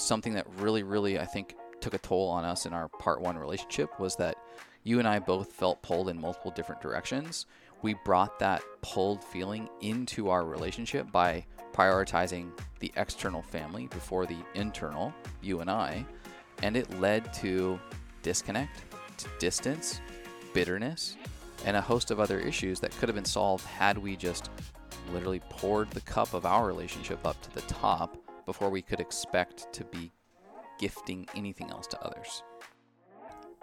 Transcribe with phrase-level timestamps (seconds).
[0.00, 3.38] something that really, really, I think, took a toll on us in our part one
[3.38, 4.36] relationship was that
[4.82, 7.46] you and I both felt pulled in multiple different directions.
[7.82, 12.50] We brought that pulled feeling into our relationship by prioritizing
[12.80, 16.04] the external family before the internal, you and I,
[16.62, 17.78] and it led to
[18.22, 18.82] disconnect,
[19.18, 20.00] to distance,
[20.52, 21.16] bitterness,
[21.64, 24.50] and a host of other issues that could have been solved had we just
[25.12, 29.72] literally poured the cup of our relationship up to the top before we could expect
[29.72, 30.12] to be
[30.78, 32.42] gifting anything else to others.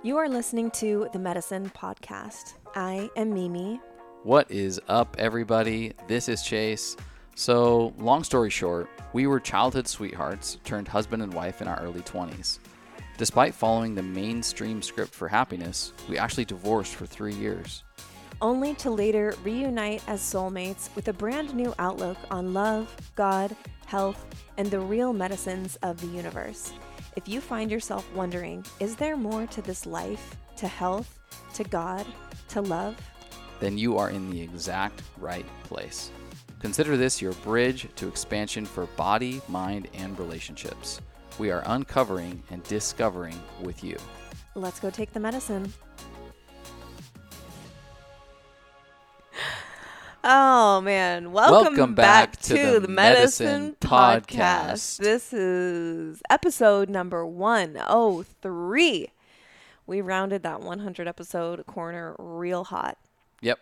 [0.03, 2.53] You are listening to the Medicine Podcast.
[2.75, 3.79] I am Mimi.
[4.23, 5.93] What is up, everybody?
[6.07, 6.95] This is Chase.
[7.35, 12.01] So, long story short, we were childhood sweethearts turned husband and wife in our early
[12.01, 12.59] 20s.
[13.17, 17.83] Despite following the mainstream script for happiness, we actually divorced for three years.
[18.39, 23.55] Only to later reunite as soulmates with a brand new outlook on love, God,
[23.87, 24.23] health,
[24.57, 26.71] and the real medicines of the universe.
[27.15, 31.17] If you find yourself wondering, is there more to this life, to health,
[31.55, 32.05] to God,
[32.49, 32.95] to love?
[33.59, 36.11] Then you are in the exact right place.
[36.59, 41.01] Consider this your bridge to expansion for body, mind, and relationships.
[41.39, 43.97] We are uncovering and discovering with you.
[44.53, 45.73] Let's go take the medicine.
[50.29, 54.25] Oh man, welcome, Welcome back, back to, the the Medicine Medicine Podcast.
[54.27, 54.97] Podcast.
[54.97, 59.07] This is episode number 103.
[59.85, 62.97] We rounded that 100 episode corner real hot.
[63.39, 63.57] Yep.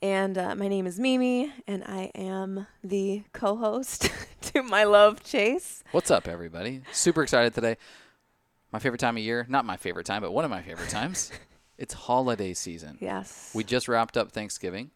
[0.00, 5.22] And uh, my name is Mimi, and I am the co host to my love,
[5.22, 5.84] Chase.
[5.92, 6.80] What's up, everybody?
[6.92, 7.76] Super excited today.
[8.72, 9.44] My favorite time of year.
[9.50, 11.30] Not my favorite time, but one of my favorite times.
[11.76, 12.96] it's holiday season.
[13.02, 13.50] Yes.
[13.54, 14.90] We just wrapped up Thanksgiving,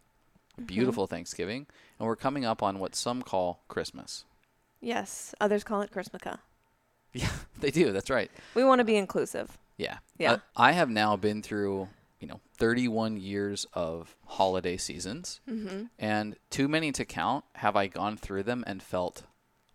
[0.59, 1.67] beautiful Thanksgiving,
[1.98, 4.25] and we're coming up on what some call Christmas.
[4.81, 5.34] yes.
[5.41, 6.39] Others call it Christmaka.
[7.15, 7.91] Yeah, they do.
[7.92, 8.31] That's right.
[8.55, 9.56] We want to be inclusive.
[9.78, 9.98] Yeah.
[10.19, 10.33] Yeah.
[10.33, 11.89] Uh, I have now been through,
[12.20, 15.84] you know, 31 years of holiday seasons, Mm-hmm.
[15.99, 19.22] and too many to count have I gone through them and felt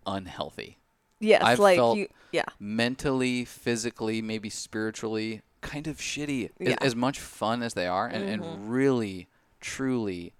[0.06, 0.78] unhealthy.
[1.19, 1.41] Yes.
[1.44, 2.07] I've like felt- you.
[2.31, 2.46] Yeah.
[2.59, 6.52] Mentally, physically, maybe spiritually, kind of shitty.
[6.59, 6.75] As, Yeah.
[6.81, 8.34] as much fun as they are, and, Mhm.
[8.44, 9.28] and really,
[9.59, 10.34] truly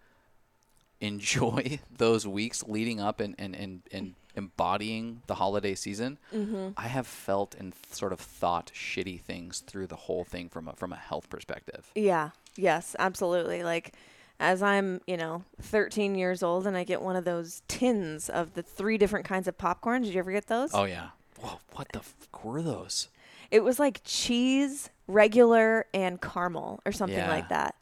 [1.04, 6.18] enjoy those weeks leading up and, and, and, and embodying the holiday season.
[6.34, 6.70] Mm-hmm.
[6.78, 10.74] I have felt and sort of thought shitty things through the whole thing from a,
[10.74, 11.92] from a health perspective.
[11.96, 12.30] Yeah.
[12.56, 13.64] Yes, absolutely.
[13.64, 13.94] Like
[14.40, 18.54] as I'm, you know, 13 years old and I get one of those tins of
[18.54, 20.02] the three different kinds of popcorn.
[20.04, 20.72] Did you ever get those?
[20.74, 21.10] Oh yeah.
[21.40, 23.10] Whoa, what the fuck were those?
[23.52, 27.30] It was like cheese, regular, and caramel or something Yeah.
[27.30, 27.76] like that.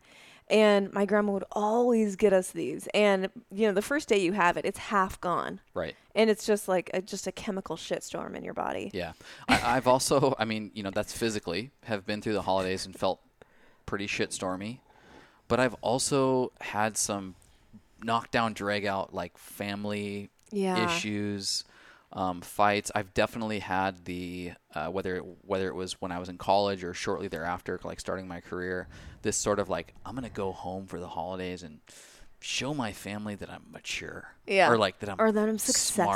[0.51, 2.87] And my grandma would always get us these.
[2.93, 5.61] And you know, the first day you have it, it's half gone.
[5.73, 5.95] Right.
[6.13, 8.91] And it's just like a, just a chemical shitstorm in your body.
[8.93, 9.13] Yeah.
[9.47, 12.93] I, I've also, I mean, you know, that's physically have been through the holidays and
[12.93, 13.21] felt
[13.85, 14.79] pretty shitstormy,
[15.47, 17.35] but I've also had some
[18.03, 20.85] knockdown, drag out like family Yeah.
[20.85, 21.63] issues,
[22.13, 22.91] um, fights.
[22.93, 26.83] I've definitely had the uh, whether it, whether it was when I was in college
[26.83, 28.87] or shortly thereafter, like starting my career,
[29.21, 31.79] this sort of like I'm gonna go home for the holidays and
[32.39, 34.69] show my family that I'm mature, Yeah.
[34.71, 35.75] or like that I'm Or that I'm smart.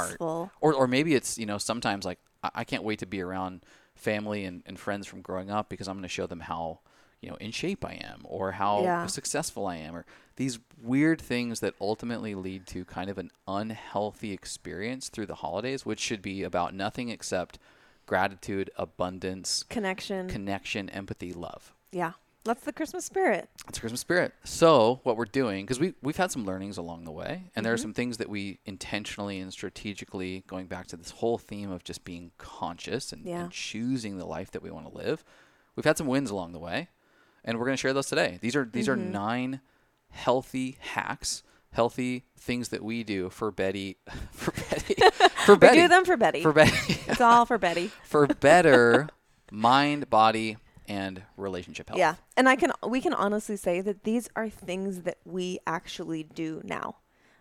[0.09, 0.51] successful.
[0.59, 3.61] or or maybe it's you know sometimes like I, I can't wait to be around
[3.95, 6.79] family and, and friends from growing up because I'm going to show them how
[7.25, 9.05] you know in shape I am or how Yeah.
[9.07, 10.05] successful I am or
[10.37, 15.85] these weird things that ultimately lead to kind of an unhealthy experience through the holidays
[15.85, 17.57] which should be about nothing except
[18.05, 20.27] gratitude abundance Connection.
[20.29, 22.11] connection empathy love yeah.
[22.43, 23.49] That's the Christmas spirit.
[23.67, 24.31] it's Christmas spirit.
[24.43, 27.71] So what we're doing, because we we've had some learnings along the way, and there
[27.71, 27.73] Mm-hmm.
[27.73, 31.83] are some things that we intentionally and strategically, going back to this whole theme of
[31.83, 33.43] just being conscious and, Yeah.
[33.45, 35.23] and choosing the life that we want to live.
[35.75, 36.89] We've had some wins along the way,
[37.45, 38.39] and we're going to share those today.
[38.41, 39.01] These are these Mm-hmm.
[39.01, 39.61] are nine
[40.09, 43.97] healthy hacks, healthy things that we do for Betty,
[44.31, 44.95] for Betty,
[45.45, 46.41] for We Betty, do them for Betty.
[46.41, 46.71] for Betty,
[47.07, 47.91] it's all for Betty.
[48.03, 49.07] for better
[49.51, 50.57] mind, body,
[50.87, 51.99] and relationship health.
[51.99, 52.15] Yeah.
[52.37, 56.61] And I can we can honestly say that these are things that we actually do
[56.63, 56.97] now.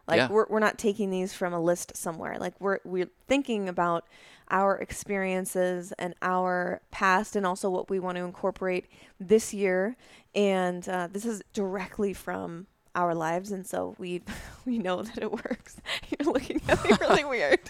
[0.06, 0.28] Like Yeah.
[0.28, 2.36] we're we're not taking these from a list somewhere.
[2.38, 4.04] Like we're we're thinking about
[4.50, 8.86] our experiences and our past and also what we want to incorporate
[9.18, 9.96] this year
[10.34, 14.22] and uh, this is directly from our lives and so we
[14.66, 15.76] we know that it works.
[16.18, 17.60] You're looking at me really weird.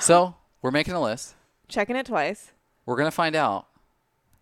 [0.00, 1.34] So we're making a list.
[1.68, 2.52] Checking it twice.
[2.86, 3.66] We're going to find out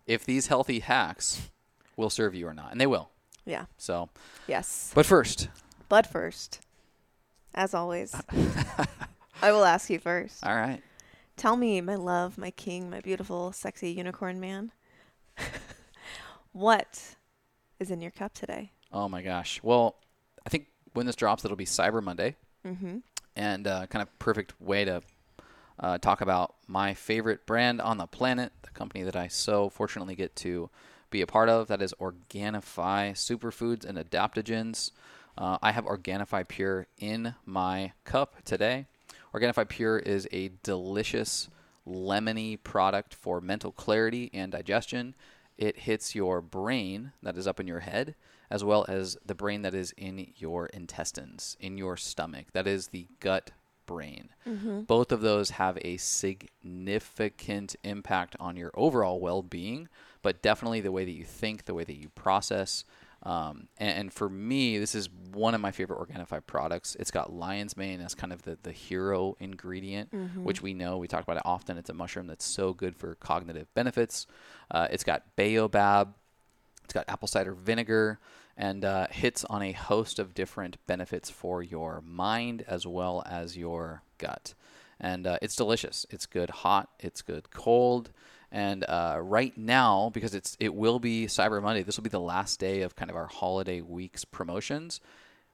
[0.05, 1.49] if these healthy hacks
[1.97, 2.71] will serve you or not.
[2.71, 3.09] And they will.
[3.45, 3.65] Yeah.
[3.77, 4.09] So,
[4.47, 4.91] Yes.
[4.93, 5.49] but first,
[5.89, 6.59] But first,
[7.53, 8.13] as always,
[9.41, 10.45] I will ask you first.
[10.45, 10.81] all right.
[11.37, 14.71] Tell me, my love, my king, my beautiful, sexy unicorn man,
[16.51, 17.15] what
[17.79, 18.71] is in your cup today?
[18.91, 19.59] Oh my gosh.
[19.63, 19.95] Well,
[20.45, 22.35] I think when this drops, it'll be Cyber Monday,
[22.65, 22.99] Mm-hmm.
[23.35, 25.01] and uh, kind of perfect way to
[25.79, 30.15] uh, talk about my favorite brand on the planet, the company that I so fortunately
[30.15, 30.69] get to
[31.09, 31.67] be a part of.
[31.67, 34.91] That is Organifi Superfoods and Adaptogens.
[35.37, 38.85] Uh, I have Organifi Pure in my cup today.
[39.33, 41.49] Organifi Pure is a delicious
[41.87, 45.15] lemony product for mental clarity and digestion.
[45.57, 48.15] It hits your brain that is up in your head,
[48.49, 52.47] as well as the brain that is in your intestines, in your stomach.
[52.53, 53.51] That is the gut
[53.85, 54.29] brain.
[54.47, 54.81] Mm-hmm.
[54.81, 59.89] Both of those have a significant impact on your overall well being,
[60.21, 62.85] but definitely the way that you think, the way that you process.
[63.23, 66.95] Um, and, and for me, this is one of my favorite Organifi products.
[66.99, 70.11] It's got lion's mane as kind of the, the hero ingredient,
[70.43, 71.77] which we know, we talk about it often.
[71.77, 74.27] It's a mushroom that's so good for cognitive benefits.
[74.69, 76.13] Uh, it's got baobab,
[76.83, 78.19] it's got apple cider vinegar
[78.57, 83.57] and uh, hits on a host of different benefits for your mind as well as
[83.57, 84.53] your gut.
[84.99, 86.05] And uh, it's delicious.
[86.09, 86.89] It's good hot.
[86.99, 88.11] It's good cold.
[88.53, 92.19] And uh, right now, because it's it will be Cyber Monday, this will be the
[92.19, 95.01] last day of kind of our holiday week's promotions.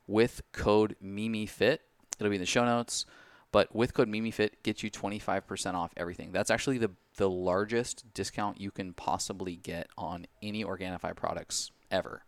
[0.06, 1.80] With code MimiFit,
[2.20, 3.06] it'll be in the show notes.
[3.54, 6.34] But with code MimiFit, gets you 25% off everything.
[6.34, 12.24] That's actually the the largest discount you can possibly get on any Organifi products ever.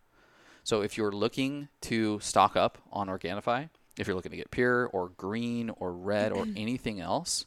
[0.64, 3.68] So if you're looking to stock up on Organifi,
[3.98, 7.44] if you're looking to get pure or green or red or anything else,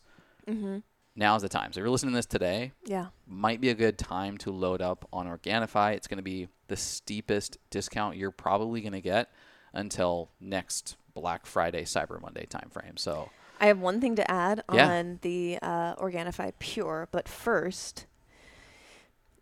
[1.15, 1.71] now's the time.
[1.73, 3.07] So if you're listening to this today, Yeah.
[3.27, 5.94] might be a good time to load up on Organifi.
[5.94, 9.29] It's going to be the steepest discount you're probably going to get
[9.73, 13.00] until next Black Friday, Cyber Monday timeframe.
[13.00, 13.29] So
[13.59, 14.89] I have one thing to add Yeah.
[14.89, 18.06] on the uh, Organifi Pure, but first,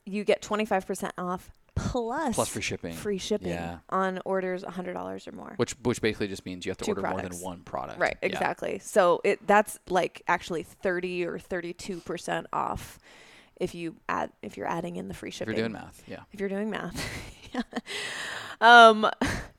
[0.06, 3.80] you get 25% off plus, plus free shipping, free shipping Yeah.
[3.90, 5.54] on orders $100 or more.
[5.58, 7.38] which which basically just means you have to Two order more products.
[7.38, 8.00] than one product.
[8.00, 8.28] Right, Yeah.
[8.30, 8.80] exactly.
[8.80, 13.00] So it that's like actually 30 or 32% off
[13.58, 15.56] if you add if you're adding in the free If shipping.
[15.56, 16.22] you're doing math, yeah.
[16.32, 17.06] if you're doing math.
[17.54, 17.62] Yeah.
[18.62, 19.08] um,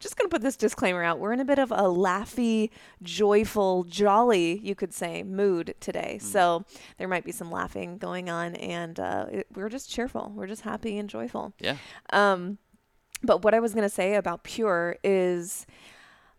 [0.04, 1.18] just going to put this disclaimer out.
[1.18, 2.68] We're in a bit of a laughy,
[3.02, 6.18] joyful, jolly, you could say, mood today.
[6.20, 6.64] So
[6.98, 10.30] there might be some laughing going on, and uh, it, we're just cheerful.
[10.36, 11.54] We're just happy and joyful.
[11.58, 11.78] Yeah.
[12.12, 12.58] Um,
[13.22, 15.66] but what I was going to say about Pure is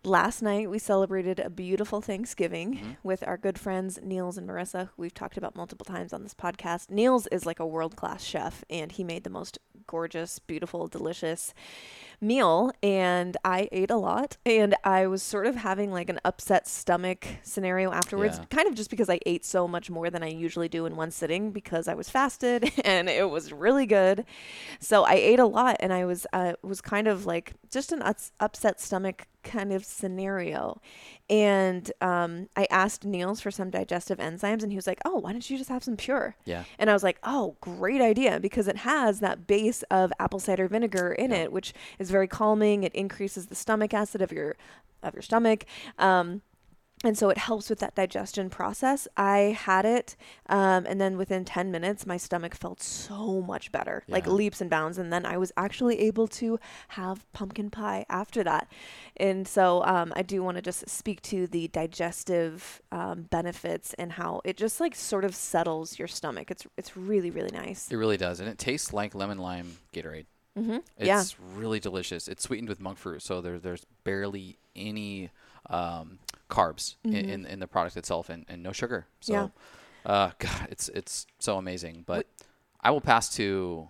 [0.06, 2.98] last night we celebrated a beautiful Thanksgiving Mhm.
[3.04, 6.34] with our good friends Niels and Marissa, who we've talked about multiple times on this
[6.34, 6.90] podcast.
[6.90, 9.58] Niels is like a world class chef, and he made the most
[9.88, 11.54] gorgeous, beautiful, delicious
[12.22, 12.72] meal.
[12.82, 17.28] And I ate a lot, and I was sort of having like an upset stomach
[17.44, 18.46] scenario afterwards, Yeah.
[18.46, 21.12] kind of just because I ate so much more than I usually do in one
[21.12, 24.26] sitting because I was fasted and it was really good.
[24.80, 28.02] So I ate a lot, and I was uh, was kind of like just an
[28.02, 30.82] ups- upset stomach kind of scenario.
[31.30, 35.32] And um, I asked Niels for some digestive enzymes, and he was like, "Oh, why
[35.32, 36.66] don't you just have some pure?" Yeah.
[36.78, 40.68] And I was like, "Oh, great idea!" Because it has that base of apple cider
[40.68, 41.38] vinegar in Yeah.
[41.44, 42.84] it, which is very calming.
[42.84, 44.56] It increases the stomach acid of your
[45.02, 45.66] of your stomach.
[45.98, 46.42] Um,
[47.04, 49.08] and so it helps with that digestion process.
[49.18, 50.16] I had it,
[50.48, 54.70] um, and then within 10 minutes, my stomach felt so much better, like leaps and
[54.70, 54.98] bounds.
[54.98, 56.58] And then I was actually able to
[56.90, 58.72] have pumpkin pie after that.
[59.18, 64.14] And so um, I do want to just speak to the digestive um, benefits and
[64.14, 66.50] how it just like sort of settles your stomach.
[66.50, 67.92] It's it's really really nice.
[67.92, 68.40] It really does.
[68.40, 70.26] And it tastes like lemon lime Gatorade.
[70.58, 70.78] Mm-hmm.
[70.98, 71.24] It's Yeah.
[71.56, 72.28] really delicious.
[72.28, 75.30] It's sweetened with monk fruit, so there, there's barely any
[75.70, 77.28] um, carbs in, Mhm.
[77.30, 79.08] in, in the product itself and, and no sugar.
[79.22, 79.48] So, Yeah.
[80.12, 82.04] uh, God, it's it's so amazing.
[82.06, 82.28] But
[82.82, 83.90] I will pass to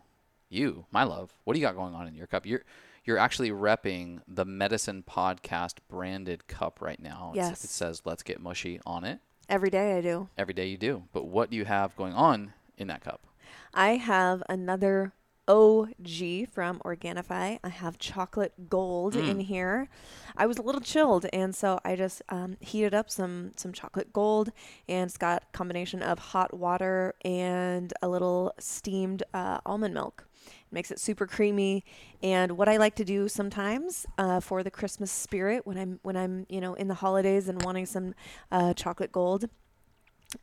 [0.50, 1.33] you, my love.
[1.43, 2.45] What do you got going on in your cup?
[2.45, 2.63] You're
[3.03, 7.31] you're actually repping the Medicine Podcast branded cup right now.
[7.35, 7.63] It's- Yes.
[7.63, 9.19] It says "Let's get mushy" on it.
[9.47, 10.29] Every day I do.
[10.38, 11.03] Every day you do.
[11.13, 13.27] But what do you have going on in that cup?
[13.75, 15.13] I have another
[15.47, 17.59] OG from Organifi.
[17.63, 19.29] I have chocolate gold Mm.
[19.29, 19.89] in here.
[20.35, 24.11] I was a little chilled, and so I just um, heated up some some chocolate
[24.13, 24.51] gold,
[24.87, 30.27] and it's got a combination of hot water and a little steamed uh, almond milk.
[30.47, 31.83] It makes it super creamy.
[32.21, 36.17] And what I like to do sometimes uh, for the Christmas spirit, when I'm when
[36.17, 38.13] I'm you know in the holidays and wanting some
[38.51, 39.45] uh, chocolate gold,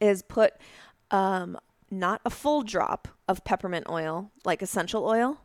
[0.00, 0.54] is put
[1.10, 1.58] um,
[1.92, 5.42] not a full drop of peppermint oil, like essential oil.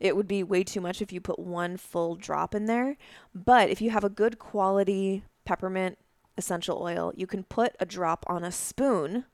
[0.00, 2.96] It would be way too much if you put one full drop in there.
[3.34, 5.98] But if you have a good quality peppermint
[6.36, 9.24] essential oil, you can put a drop on a spoon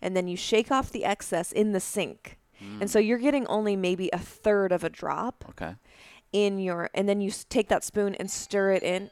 [0.00, 2.38] and then you shake off the excess in the sink.
[2.62, 2.80] Mm.
[2.82, 5.74] And so you're getting only maybe a third of a drop Okay.
[6.32, 9.10] in your and then you take that spoon and stir it in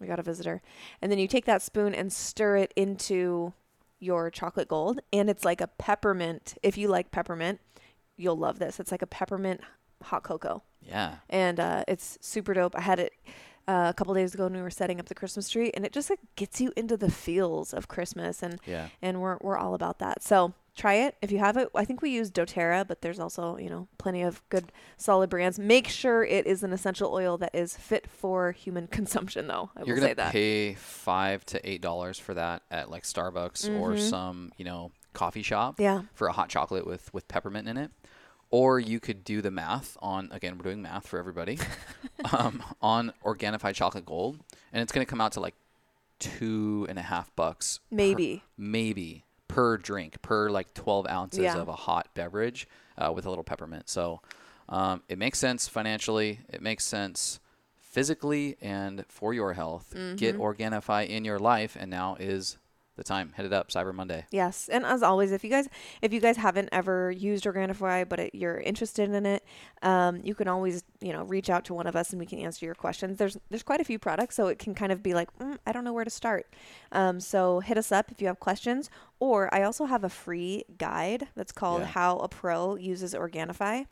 [0.00, 0.60] we got a visitor
[1.00, 3.52] and then you take that spoon and stir it into
[4.02, 7.60] your chocolate gold and it's like a peppermint if you like peppermint
[8.16, 9.60] you'll love this it's like a peppermint
[10.02, 11.16] hot cocoa Yeah.
[11.30, 13.12] and uh, it's super dope i had it
[13.68, 15.92] uh, a couple days ago when we were setting up the christmas tree and it
[15.92, 18.88] just like gets you into the feels of christmas and Yeah.
[19.00, 20.22] and we're we're all about that.
[20.22, 21.68] So try it if you have it.
[21.74, 25.58] I think we use DoTerra, but there's also you know plenty of good solid brands.
[25.58, 29.70] Make sure it is an essential oil that is fit for human consumption, though.
[29.76, 34.10] I You're gonna pay five to eight dollars for that at like Starbucks or Mhm.
[34.10, 37.90] some you know coffee shop Yeah, for a hot chocolate with with peppermint in it.
[38.50, 41.58] Or you could do the math on again we're doing math for everybody
[42.38, 44.38] um, on Organifi chocolate gold,
[44.72, 45.54] and it's gonna come out to like
[46.18, 49.24] two and a half bucks per- maybe.
[49.54, 51.58] Per drink per like 12 ounces Yeah.
[51.58, 52.66] of a hot beverage
[52.98, 54.20] uh, with a little peppermint so
[54.68, 57.38] um, it makes sense financially it makes sense
[57.80, 60.42] physically and for your health get Mm-hmm.
[60.42, 62.56] organifi in your life and now is
[62.96, 65.68] the time head it up cyber monday Yes, and as always, if you guys
[66.00, 69.44] if you guys haven't ever used Organifi but it, you're interested in it,
[69.82, 72.38] um, you can always you know reach out to one of us and we can
[72.38, 73.18] answer your questions.
[73.18, 75.72] There's there's quite a few products, so it can kind of be like mm, I
[75.72, 76.46] don't know where to start.
[76.92, 80.64] Um, so hit us up if you have questions, or I also have a free
[80.78, 81.88] guide that's called Yeah.
[81.88, 83.86] How a Pro Uses Organifi,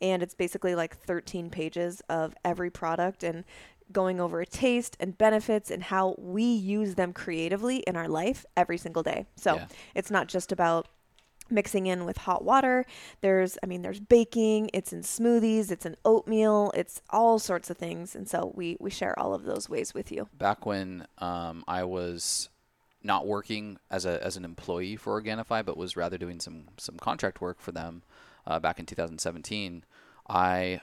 [0.00, 3.44] and it's basically like 13 pages of every product and
[3.92, 8.78] going over taste and benefits and how we use them creatively in our life every
[8.78, 9.26] single day.
[9.36, 9.66] So Yeah.
[9.94, 10.88] it's not just about
[11.48, 12.84] mixing in with hot water.
[13.20, 17.76] There's, I mean, there's baking, it's in smoothies, it's in oatmeal, it's all sorts of
[17.76, 18.16] things.
[18.16, 20.28] And so we, we share all of those ways with you.
[20.36, 22.48] back when um, i was
[23.04, 26.96] not working as a as an employee for Organifi, but was rather doing some some
[26.96, 28.02] contract work for them
[28.48, 29.84] uh, back in 2017.
[30.28, 30.80] I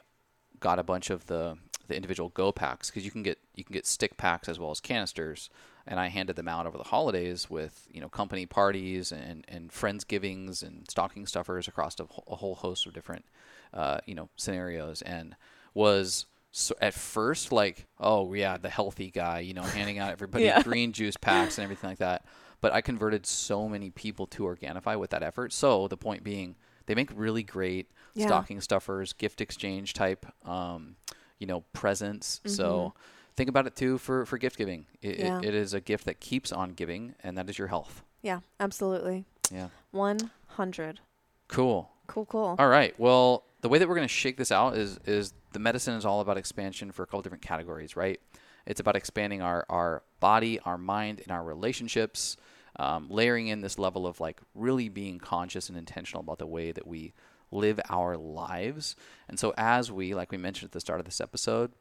[0.61, 1.57] got a bunch of the
[1.93, 4.71] the individual go packs because you can get you can get stick packs as well
[4.71, 5.49] as canisters,
[5.87, 9.71] and I handed them out over the holidays with you know company parties and and
[9.71, 13.25] friendsgivings and stocking stuffers across a, a whole host of different
[13.73, 15.35] uh, you know scenarios, and
[15.73, 20.45] was so at first like oh yeah the healthy guy you know handing out everybody
[20.45, 20.61] Yeah.
[20.61, 22.23] green juice packs and everything like that
[22.61, 26.55] but i converted so many people to organifi with that effort so the point being
[26.85, 28.25] they make really great Yeah.
[28.27, 30.95] stocking stuffers gift exchange type um,
[31.43, 33.33] you know presents so Mm-hmm.
[33.35, 35.39] think about it too for for gift giving it, Yeah.
[35.39, 38.39] it, it is a gift that keeps on giving and that is your health Yeah,
[38.61, 39.25] absolutely.
[39.51, 41.01] yeah 100.
[41.49, 42.55] cool Cool, cool.
[42.59, 42.93] All right.
[42.99, 46.05] Well, the way that we're going to shake this out is is the medicine is
[46.05, 48.19] all about expansion for a couple different categories, right?
[48.65, 52.35] It's about expanding our our body, our mind, and our relationships,
[52.77, 56.73] um, layering in this level of like really being conscious and intentional about the way
[56.73, 57.13] that we
[57.53, 58.95] live our lives.
[59.27, 61.71] And so, as we, like we mentioned at the start of this episode,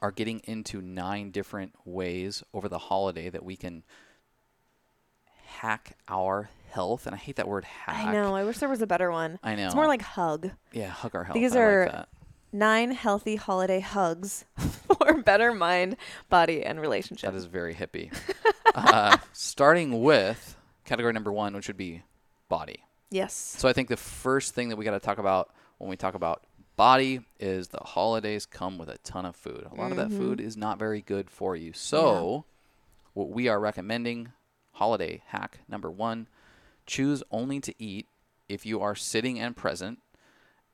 [0.00, 3.82] are getting into nine different ways over the holiday that we can
[5.46, 7.06] hack our health.
[7.06, 8.06] And I hate that word hack.
[8.06, 8.34] I know.
[8.34, 9.38] I wish there was a better one.
[9.42, 9.66] I know.
[9.66, 10.50] It's more like hug.
[10.72, 11.34] Yeah, hug our health.
[11.34, 12.08] These I are- that.
[12.52, 14.44] Nine healthy holiday hugs
[14.86, 15.96] for better mind,
[16.28, 17.32] body, and relationship.
[17.32, 18.16] That is very hippie.
[18.76, 22.02] uh, starting with category number one, which would be
[22.48, 22.84] body.
[23.14, 23.32] Yes.
[23.32, 26.14] So I think the first thing that we got to talk about when we talk
[26.14, 26.44] about
[26.76, 29.66] body is the holidays come with a ton of food.
[29.70, 30.18] A lot of that mm-hmm.
[30.18, 31.72] food is not very good for you.
[31.72, 32.44] So
[33.12, 34.32] what we are recommending,
[34.72, 36.28] holiday hack number one,
[36.86, 38.08] choose only to eat
[38.48, 40.00] if you are sitting and present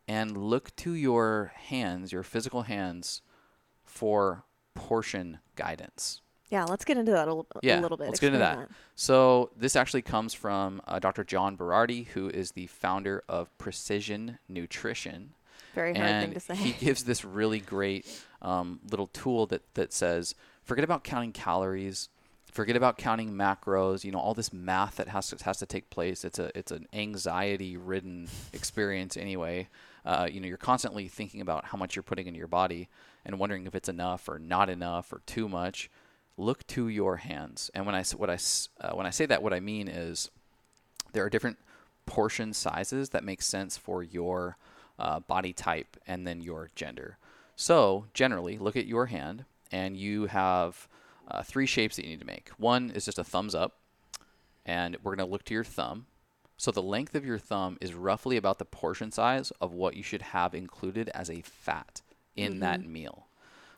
[0.08, 3.22] and look to your hands, your physical hands,
[3.84, 4.44] for
[4.74, 6.22] portion guidance.
[6.50, 8.08] Yeah, let's get into that a, l- a Yeah, little bit.
[8.08, 8.74] let's get into Explain that.
[8.96, 11.24] So this actually comes from uh, Dr.
[11.24, 15.34] John Berardi, who is the founder of Precision Nutrition,
[15.74, 16.54] Very hard and thing to say.
[16.56, 18.06] he gives this really great
[18.42, 22.08] um, little tool that that says, forget about counting calories,
[22.50, 24.02] forget about counting macros.
[24.02, 26.24] You know, all this math that has to has to take place.
[26.24, 29.68] It's a it's an anxiety ridden experience anyway.
[30.04, 32.88] Uh, you know, you're constantly thinking about how much you're putting into your body
[33.24, 35.90] and wondering if it's enough or not enough or too much.
[36.36, 37.70] Look to your hands.
[37.74, 38.38] And when I what I
[38.80, 40.30] uh, when I say that, what I mean is
[41.12, 41.58] there are different
[42.06, 44.56] portion sizes that make sense for your
[44.98, 47.18] uh, body type and then your gender.
[47.56, 50.88] So generally, look at your hand, and you have
[51.28, 52.50] uh, three shapes that you need to make.
[52.56, 53.76] One is just a thumbs up,
[54.64, 56.06] and we're going to look to your thumb.
[56.56, 60.02] So the length of your thumb is roughly about the portion size of what you
[60.02, 62.02] should have included as a fat
[62.36, 63.26] in that meal.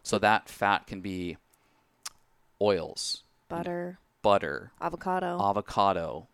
[0.02, 1.36] So that fat can be
[2.62, 5.38] oils, Butter, butter, avocado.
[5.40, 6.28] avocado,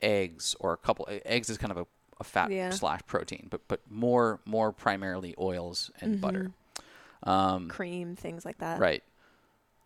[0.00, 1.86] eggs or a couple eggs is kind of a,
[2.20, 2.70] a fat Yeah.
[2.70, 6.52] slash protein, but but more more primarily oils and butter.
[7.22, 8.78] Um, Cream, things like that.
[8.78, 9.02] Right.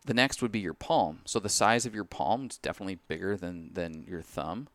[0.07, 1.21] The next would be your palm.
[1.25, 4.69] So the size of your palm is definitely bigger than than your thumb.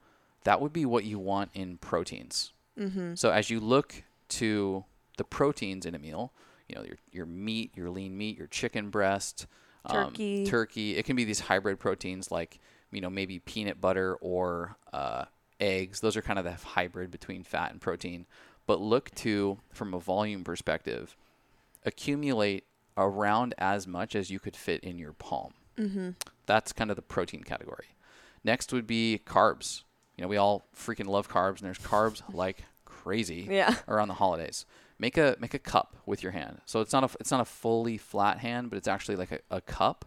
[0.43, 2.51] That would be what you want in proteins.
[2.77, 3.15] Mm-hmm.
[3.15, 4.84] So as you look to
[5.17, 6.34] the proteins in a meal,
[6.67, 9.46] you know your your meat, your lean meat, your chicken breast,
[9.90, 10.44] Turkey.
[10.44, 10.98] um, turkey.
[10.98, 12.60] It can be these hybrid proteins like
[12.92, 15.25] you know maybe peanut butter or uh,
[15.60, 16.00] eggs.
[16.00, 18.25] Those are kind of the hybrid between fat and protein.
[18.66, 21.18] But look to from a volume perspective,
[21.86, 22.66] accumulate
[22.98, 25.54] around as much as you could fit in your palm.
[25.78, 26.10] Mm-hmm.
[26.46, 27.88] That's kind of the protein category.
[28.44, 29.84] Next would be carbs.
[30.16, 33.75] You know, we all freaking love carbs, and there's carbs like crazy Yeah.
[33.88, 34.66] around the holidays.
[35.00, 36.62] Make a make a cup with your hand.
[36.66, 39.40] So it's not a it's not a fully flat hand, but it's actually like a,
[39.50, 40.06] a cup,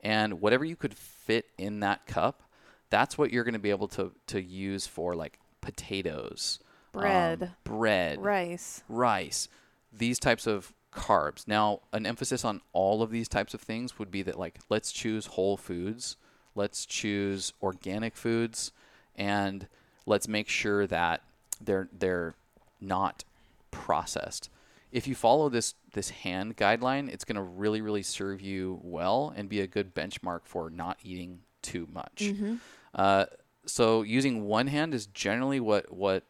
[0.00, 2.42] and whatever you could fit in that cup,
[2.90, 6.58] that's what you're going to be able to to use for like potatoes,
[6.94, 7.52] um, Bread.
[7.64, 8.82] bread, Rice.
[8.88, 9.48] rice,
[9.92, 11.46] these types of carbs.
[11.46, 14.92] Now, an emphasis on all of these types of things would be that like let's
[14.92, 16.16] choose whole foods,
[16.54, 18.72] let's choose organic foods,
[19.16, 19.68] and
[20.06, 21.22] let's make sure that
[21.60, 22.34] they're they're
[22.80, 23.24] not
[23.70, 24.50] processed.
[24.92, 29.32] If you follow this this hand guideline, it's going to really really serve you well
[29.36, 32.18] and be a good benchmark for not eating too much.
[32.20, 32.54] Mm-hmm.
[32.94, 33.26] Uh,
[33.66, 36.24] so using one hand is generally what what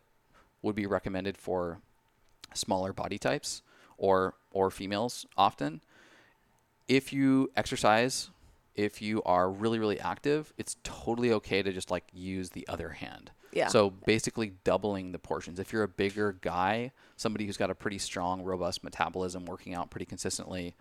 [0.62, 1.80] would be recommended for
[2.54, 3.62] smaller body types
[3.96, 5.80] or or females often.
[6.88, 8.30] If you exercise,
[8.74, 12.90] if you are really really active, it's totally okay to just like use the other
[12.90, 13.30] hand.
[13.52, 13.68] Yeah.
[13.68, 15.58] So basically doubling the portions.
[15.58, 19.90] If you're a bigger guy, somebody who's got a pretty strong, robust metabolism, working out
[19.90, 20.74] pretty consistently,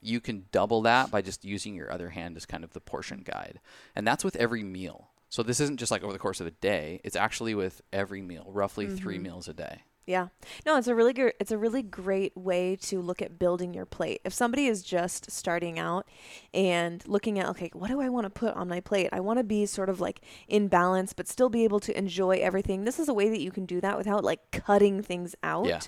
[0.00, 3.22] you can double that by just using your other hand as kind of the portion
[3.24, 3.58] guide.
[3.96, 5.08] And that's with every meal.
[5.28, 7.00] So this isn't just like over the course of a day.
[7.02, 9.24] It's actually with every meal, roughly three mm-hmm.
[9.24, 9.82] meals a day.
[10.06, 10.28] Yeah.
[10.66, 13.86] No, it's a really good it's a really great way to look at building your
[13.86, 14.20] plate.
[14.24, 16.06] If somebody is just starting out
[16.52, 19.08] and looking at okay, what do I want to put on my plate?
[19.12, 22.36] I want to be sort of like in balance but still be able to enjoy
[22.36, 22.84] everything.
[22.84, 25.66] This is a way that you can do that without like cutting things out.
[25.66, 25.80] Yeah.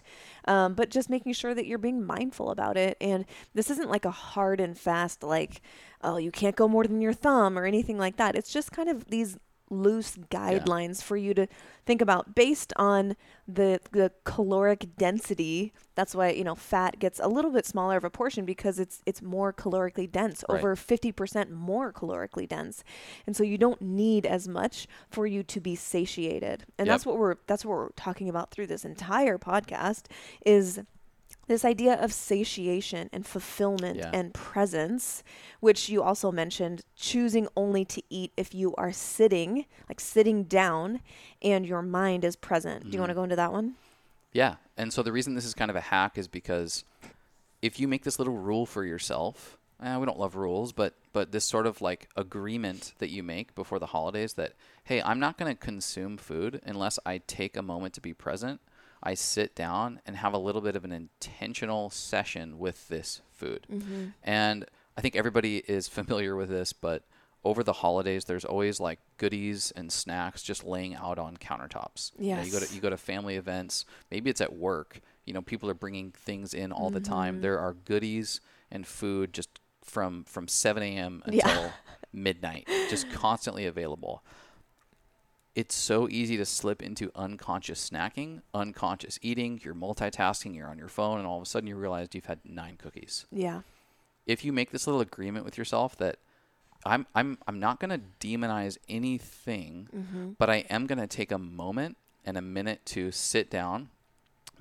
[0.46, 4.04] Um, but just making sure that you're being mindful about it and this isn't like
[4.04, 5.60] a hard and fast like
[6.02, 8.36] oh, you can't go more than your thumb or anything like that.
[8.36, 9.36] It's just kind of these
[9.68, 11.46] loose guidelines for you to
[11.84, 13.16] think about based on
[13.48, 18.04] the the caloric density that's why you know fat gets a little bit smaller of
[18.04, 20.58] a portion because it's it's more calorically dense Right.
[20.58, 22.84] over 50% more calorically dense
[23.26, 26.94] and so you don't need as much for you to be satiated and Yep.
[26.94, 30.04] that's what we're that's what we're talking about through this entire podcast
[30.44, 30.80] is
[31.48, 34.10] this idea of satiation and fulfillment Yeah.
[34.12, 35.22] and presence,
[35.60, 41.00] which you also mentioned, choosing only to eat if you are sitting, like sitting down,
[41.42, 42.84] and your mind is present.
[42.84, 43.76] Do you want to go into that one?
[44.32, 44.56] Yeah.
[44.76, 46.84] And so the reason this is kind of a hack is because
[47.62, 51.32] if you make this little rule for yourself, eh, we don't love rules, but but
[51.32, 54.52] this sort of like agreement that you make before the holidays that
[54.84, 58.60] hey, I'm not going to consume food unless I take a moment to be present.
[59.02, 63.66] I sit down and have a little bit of an intentional session with this food.
[64.22, 64.64] And
[64.96, 67.04] I think everybody is familiar with this, but
[67.44, 72.10] over the holidays there's always like goodies and snacks just laying out on countertops.
[72.18, 75.00] You know, you go to you go to family events, maybe it's at work.
[75.24, 77.12] You know, people are bringing things in all the Mm-hmm.
[77.12, 77.40] time.
[77.42, 81.22] There are goodies and food just from from 7 a.m.
[81.24, 81.70] until Yeah.
[82.12, 84.24] midnight, just constantly available.
[85.56, 89.58] It's so easy to slip into unconscious snacking, unconscious eating.
[89.64, 90.54] You're multitasking.
[90.54, 93.24] You're on your phone, and all of a sudden you realize you've had nine cookies
[93.32, 93.62] Yeah.
[94.26, 96.18] if you make this little agreement with yourself that
[96.84, 100.30] I'm I'm I'm not going to demonize anything, Mm-hmm.
[100.38, 103.88] but I am going to take a moment and a minute to sit down.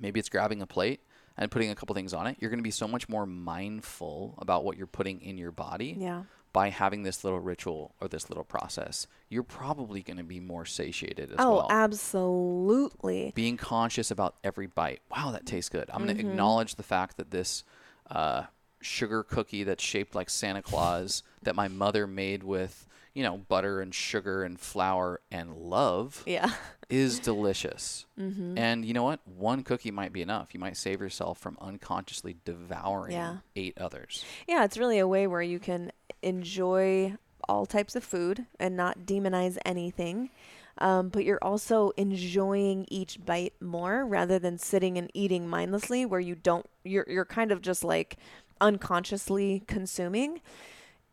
[0.00, 1.00] Maybe it's grabbing a plate
[1.36, 2.36] and putting a couple things on it.
[2.40, 5.94] You're going to be so much more mindful about what you're putting in your body
[5.98, 6.22] Yeah.
[6.56, 9.06] By having this little ritual or this little process.
[9.28, 13.32] You're probably going to be more satiated as Oh, well Oh, absolutely.
[13.34, 15.00] being conscious about every bite.
[15.10, 15.90] Wow, that tastes good.
[15.92, 16.26] I'm going Mm-hmm.
[16.26, 17.62] to acknowledge the fact that this
[18.10, 18.44] uh,
[18.80, 23.82] sugar cookie that's shaped like Santa Claus that my mother made with, you know, butter
[23.82, 26.50] and sugar and flour and love Yeah.
[26.88, 28.06] is delicious.
[28.18, 28.56] Mm-hmm.
[28.56, 29.20] And you know what?
[29.26, 30.54] One cookie might be enough.
[30.54, 33.36] You might save yourself from unconsciously devouring Yeah.
[33.56, 34.24] eight others.
[34.48, 35.90] Yeah, it's really a way where you can
[36.26, 37.14] enjoy
[37.48, 40.30] all types of food and not demonize anything.
[40.78, 46.20] Um, but you're also enjoying each bite more rather than sitting and eating mindlessly where
[46.20, 48.18] you don't you're you're kind of just like
[48.60, 50.40] unconsciously consuming.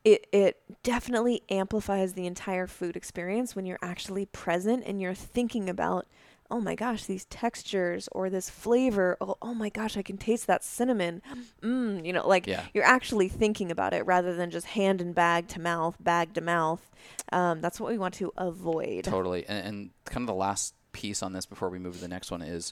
[0.04, 5.70] it it definitely amplifies the entire food experience when you're actually present and you're thinking
[5.70, 6.08] about
[6.52, 10.46] oh my gosh these textures or this flavor oh, oh my gosh i can taste
[10.48, 11.22] that cinnamon
[11.62, 12.66] mm, you know like Yeah.
[12.74, 16.42] you're actually thinking about it rather than just hand and bag to mouth bag to
[16.42, 16.92] mouth
[17.32, 19.46] um, that's what we want to avoid Totally.
[19.48, 22.30] And, and kind of the last piece on this before we move to the next
[22.32, 22.72] one is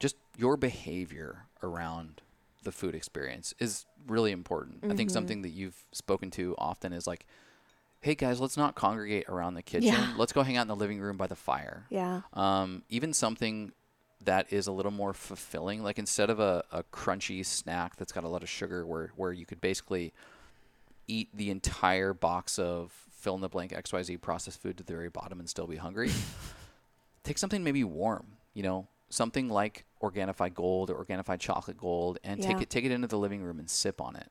[0.00, 2.22] just your behavior around
[2.64, 4.78] the food experience is really important.
[4.84, 5.12] I think Mm-hmm.
[5.12, 7.26] something that you've spoken to often is like,
[8.02, 9.94] hey guys, let's not congregate around the kitchen.
[9.94, 10.12] Yeah.
[10.16, 11.86] Let's go hang out in the living room by the fire.
[11.88, 13.72] yeah Um, even something
[14.24, 18.24] that is a little more fulfilling, like instead of a, a crunchy snack that's got
[18.24, 20.12] a lot of sugar, where where you could basically
[21.08, 25.08] eat the entire box of fill in the blank XYZ processed food to the very
[25.08, 26.10] bottom and still be hungry.
[27.24, 32.42] Take something maybe warm, you know, something like Organifi Gold or Organifi Chocolate Gold, and
[32.42, 34.28] take it take it into the living room and sip on it.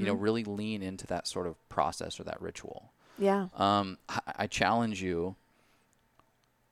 [0.00, 2.92] You know, really lean into that sort of process or that ritual.
[3.18, 5.36] Yeah Um, I, I challenge you.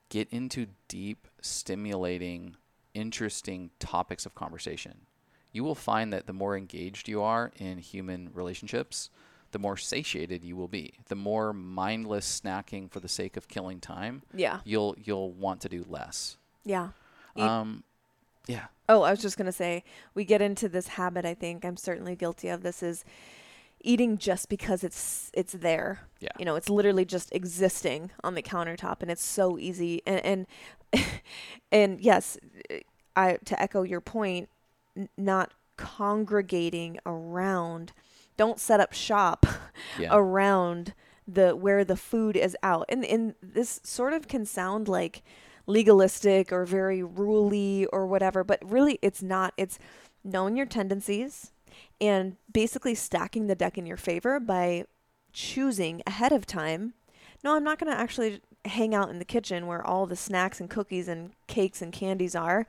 [0.09, 2.55] Get into deep, stimulating,
[2.93, 5.07] interesting topics of conversation.
[5.51, 9.09] You will find that the more engaged you are in human relationships,
[9.51, 10.93] the more satiated you will be.
[11.07, 15.69] The more mindless snacking for the sake of killing time, yeah you'll you'll want to
[15.69, 16.37] do less.
[16.63, 16.89] yeah
[17.35, 17.83] Eat- Um,
[18.45, 21.63] yeah, Oh, I was just going to say, we get into this habit, I think
[21.63, 23.05] I'm certainly guilty of this is
[23.83, 26.01] eating just because it's it's there.
[26.19, 26.29] Yeah.
[26.39, 30.47] You know, it's literally just existing on the countertop and it's so easy and
[30.93, 31.05] and,
[31.71, 32.37] and yes,
[33.15, 34.49] I to echo your point,
[34.97, 37.93] n- not congregating around
[38.37, 39.45] don't set up shop
[39.99, 40.93] yeah, around
[41.27, 42.85] the where the food is out.
[42.89, 45.23] And and this sort of can sound like
[45.65, 49.53] legalistic or very ruly or whatever, but really it's not.
[49.57, 49.77] It's
[50.23, 51.51] knowing your tendencies
[51.99, 54.85] and basically stacking the deck in your favor by
[55.31, 56.93] choosing ahead of time.
[57.43, 60.59] No, I'm not going to actually hang out in the kitchen where all the snacks
[60.59, 62.65] and cookies and cakes and candies are.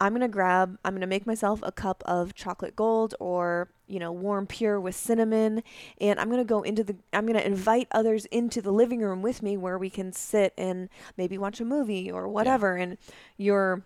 [0.00, 3.68] I'm going to grab, I'm going to make myself a cup of chocolate gold or,
[3.88, 5.64] you know, warm pure with cinnamon.
[6.00, 9.00] And I'm going to go into the, I'm going to invite others into the living
[9.00, 12.76] room with me where we can sit and maybe watch a movie or whatever.
[12.76, 12.96] And
[13.36, 13.82] you're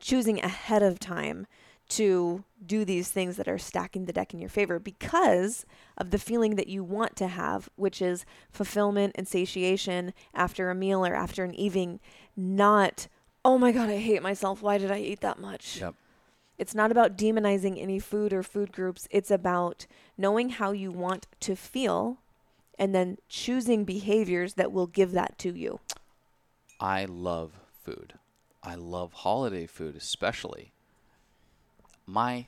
[0.00, 1.46] choosing ahead of time
[1.88, 5.64] to do these things that are stacking the deck in your favor because
[5.96, 10.74] of the feeling that you want to have, which is fulfillment and satiation after a
[10.74, 12.00] meal or after an evening,
[12.36, 13.08] not,
[13.44, 14.62] oh my God, I hate myself.
[14.62, 15.80] Why did I eat that much?
[15.80, 15.94] Yep.
[16.58, 19.06] It's not about demonizing any food or food groups.
[19.10, 22.18] It's about knowing how you want to feel
[22.78, 25.80] and then choosing behaviors that will give that to you.
[26.80, 27.52] I love
[27.84, 28.14] food.
[28.62, 30.72] I love holiday food, especially.
[32.06, 32.46] My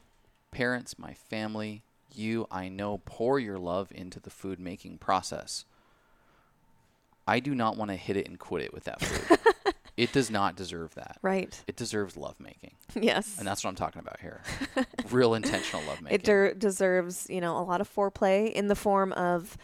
[0.50, 1.82] parents, my family,
[2.14, 5.64] you, I know, pour your love into the food making process.
[7.26, 9.38] I do not want to hit it and quit it with that food.
[9.96, 11.18] it does not deserve that.
[11.20, 11.62] Right.
[11.66, 12.72] It deserves love making.
[12.98, 13.36] yes.
[13.38, 14.40] And that's what I'm talking about here.
[15.10, 16.14] Real intentional love making.
[16.14, 19.58] It der- deserves, you know, a lot of foreplay in the form of,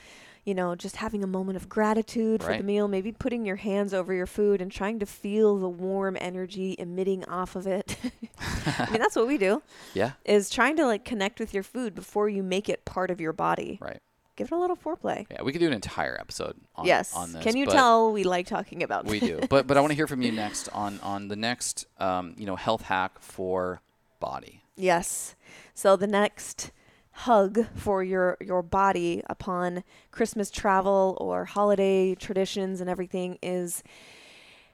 [0.44, 3.94] you know, just having a moment of gratitude for the meal, maybe putting your hands
[3.94, 7.96] over your food and trying to feel the warm energy emitting off of it.
[8.66, 9.62] I mean, that's what we do.
[9.94, 13.20] yeah, Is trying to like connect with your food before you make it part of
[13.20, 13.78] your body.
[13.80, 14.00] right.
[14.36, 15.26] Give it a little foreplay.
[15.30, 17.14] Yeah, we could do an entire episode on, yes.
[17.14, 17.44] on this.
[17.44, 20.06] Can you tell we like talking about we do but but i want to hear
[20.08, 23.80] from you next on on the next um, you know health hack for
[24.18, 25.34] body Yes.
[25.74, 26.72] So the next
[27.14, 33.84] hug for your your body upon Christmas travel or holiday traditions and everything is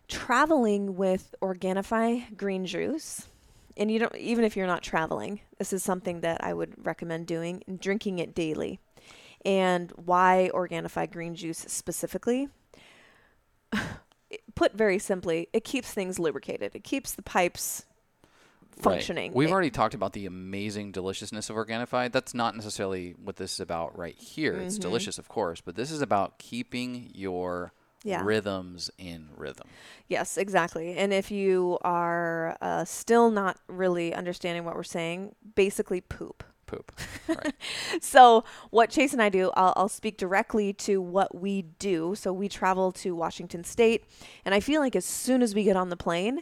[0.09, 3.29] traveling with Organifi green juice.
[3.77, 7.27] And you don't even if you're not traveling, this is something that I would recommend
[7.27, 8.81] doing and drinking it daily.
[9.45, 12.49] And why Organifi green juice specifically?
[14.55, 16.75] Put very simply, it keeps things lubricated.
[16.75, 17.85] It keeps the pipes
[18.77, 18.85] Right.
[18.95, 19.33] functioning.
[19.35, 23.55] we've It- already talked about the amazing deliciousness of organifi that's not necessarily what this
[23.55, 24.83] is about right here it's Mm-hmm.
[24.83, 27.73] delicious of course but this is about keeping your
[28.05, 28.23] Yeah.
[28.25, 29.67] rhythms in rhythm
[30.09, 30.97] Yes, exactly.
[30.97, 36.43] And if you are uh, still not really understanding what we're saying, basically poop.
[36.67, 36.91] poop
[37.29, 37.55] right
[38.01, 42.15] So, what Chase and I do, I'll, I'll speak directly to what we do.
[42.17, 44.05] So, we travel to Washington State,
[44.45, 46.41] and I feel like as soon as we get on the plane,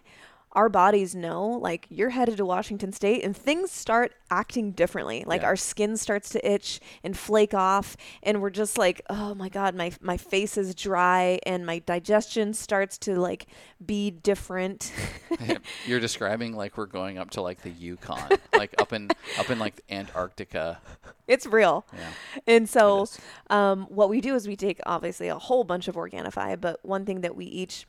[0.58, 5.22] our bodies know like you're headed to Washington State and things start acting differently.
[5.24, 5.48] Like Yeah.
[5.48, 9.76] our skin starts to itch and flake off and we're just like, "Oh my god,
[9.76, 13.46] my my face is dry and my digestion starts to like
[13.84, 14.92] be different."
[15.86, 19.60] You're describing like we're going up to like the Yukon, like up in up in
[19.60, 20.80] like Antarctica.
[21.28, 21.86] it's real.
[21.94, 22.10] Yeah.
[22.48, 23.06] And so,
[23.48, 27.04] um, what we do is we take obviously a whole bunch of Organifi, but one
[27.04, 27.86] thing that we each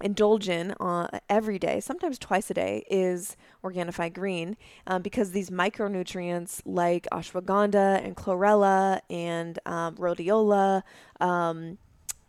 [0.00, 5.50] indulge in uh, every day, sometimes twice a day, is Organifi Green um, because these
[5.50, 10.82] micronutrients like ashwagandha and chlorella and um, rhodiola.
[11.20, 11.78] Um,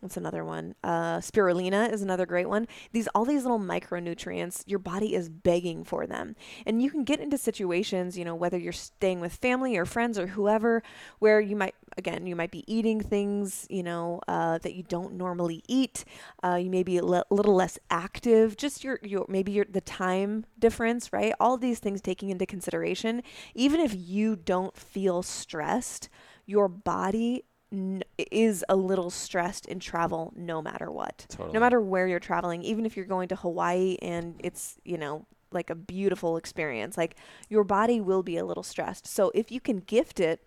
[0.00, 0.74] What's another one?
[0.84, 2.68] Uh, spirulina is another great one.
[2.92, 7.20] These all these little micronutrients, your body is begging for them, and you can get
[7.20, 10.82] into situations, you know, whether you're staying with family or friends or whoever,
[11.18, 15.14] where you might again you might be eating things, you know, uh, that you don't
[15.14, 16.04] normally eat.
[16.44, 18.56] Uh, you may be a li- little less active.
[18.56, 21.32] Just your your maybe your the time difference, right?
[21.40, 23.22] All these things taking into consideration.
[23.54, 26.10] Even if you don't feel stressed,
[26.44, 27.44] your body
[27.76, 31.26] n- is a little stressed in travel no matter what.
[31.28, 31.52] Totally.
[31.52, 35.26] No matter where you're traveling, even if you're going to Hawaii and it's, you know,
[35.52, 37.16] like a beautiful experience, like
[37.48, 39.06] your body will be a little stressed.
[39.06, 40.40] So if you can gift it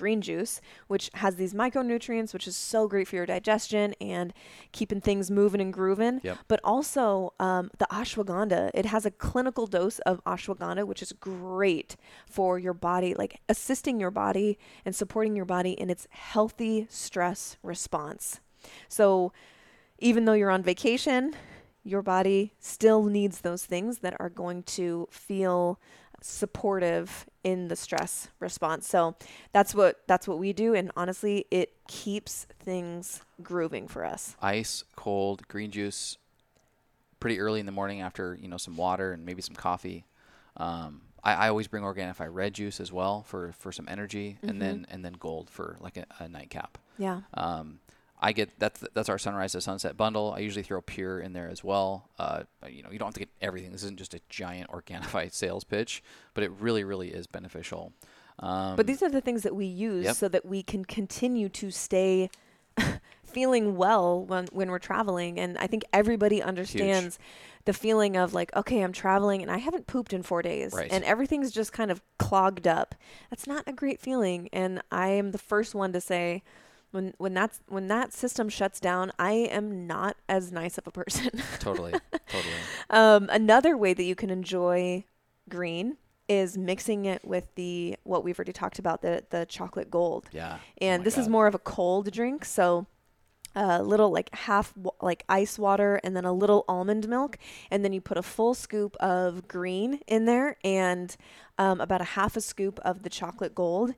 [0.00, 4.32] green juice, which has these micronutrients, which is so great for your digestion and
[4.72, 6.20] keeping things moving and grooving.
[6.24, 6.38] Yep.
[6.48, 11.96] But also um, the ashwagandha, it has a clinical dose of ashwagandha, which is great
[12.26, 17.58] for your body, like assisting your body and supporting your body in its healthy stress
[17.62, 18.40] response.
[18.88, 19.32] So
[19.98, 21.36] even though you're on vacation,
[21.84, 25.78] your body still needs those things that are going to feel
[26.20, 28.86] supportive in the stress response.
[28.86, 29.16] So
[29.52, 34.36] that's what that's what we do and honestly it keeps things grooving for us.
[34.42, 36.18] Ice, cold, green juice,
[37.20, 40.04] pretty early in the morning after you know some water and maybe some coffee.
[40.56, 44.60] Um, I, I always bring Organifi red juice as well for, for some energy, and
[44.60, 46.78] then and then gold for like a, a nightcap.
[46.98, 47.20] Yeah.
[47.34, 47.80] Um,
[48.22, 50.34] I get that's that's our sunrise to sunset bundle.
[50.36, 52.08] I usually throw pure in there as well.
[52.18, 53.72] Uh, you know, you don't have to get everything.
[53.72, 56.02] This isn't just a giant Organifi sales pitch,
[56.34, 57.92] but it really, really is beneficial.
[58.38, 60.16] Um, But these are the things that we use Yep.
[60.16, 62.30] so that we can continue to stay
[63.24, 67.18] feeling well when when we're traveling and I think everybody understands
[67.64, 70.90] the feeling of like okay I'm traveling and I haven't pooped in 4 days Right.
[70.90, 72.94] and everything's just kind of clogged up.
[73.30, 76.42] That's not a great feeling and I am the first one to say
[76.90, 80.90] when when that's when that system shuts down, I am not as nice of a
[80.90, 81.30] person.
[81.58, 81.92] totally,
[82.28, 82.54] totally.
[82.88, 85.04] Um, another way that you can enjoy
[85.48, 85.96] green
[86.28, 90.28] is mixing it with the what we've already talked about the the chocolate gold.
[90.32, 90.58] Yeah.
[90.58, 92.86] Oh And my this is more of a cold drink, so
[93.56, 97.36] a little like half like ice water and then a little almond milk
[97.70, 101.16] and then you put a full scoop of green in there and
[101.58, 103.94] um, about a half a scoop of the chocolate gold.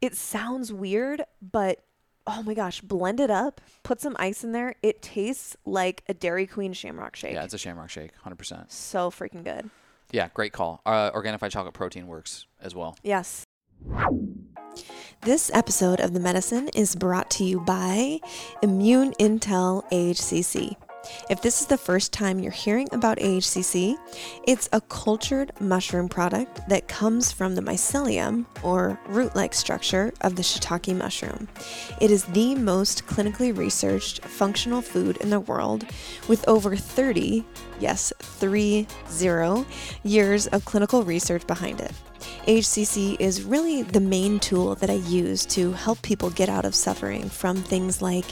[0.00, 1.84] It sounds weird, but
[2.26, 4.74] oh my gosh, blend it up, put some ice in there.
[4.82, 7.34] It tastes like a Dairy Queen Shamrock Shake.
[7.34, 8.70] Yeah, it's a Shamrock Shake, hundred percent.
[8.72, 9.70] So freaking good.
[10.10, 10.80] Yeah, great call.
[10.86, 12.96] Uh, Organifi chocolate protein works as well.
[13.02, 13.44] Yes.
[15.22, 18.20] This episode of The Medicine is brought to you by
[18.62, 20.76] Immune Intel AHCC.
[21.30, 23.96] If this is the first time you're hearing about AHCC,
[24.46, 30.36] it's a cultured mushroom product that comes from the mycelium or root like structure of
[30.36, 31.48] the shiitake mushroom.
[32.00, 35.86] It is the most clinically researched functional food in the world
[36.28, 37.44] with over 30,
[37.84, 38.86] yes, 30
[40.04, 41.92] years of clinical research behind it.
[42.46, 46.74] AHCC is really the main tool that I use to help people get out of
[46.74, 48.24] suffering from things like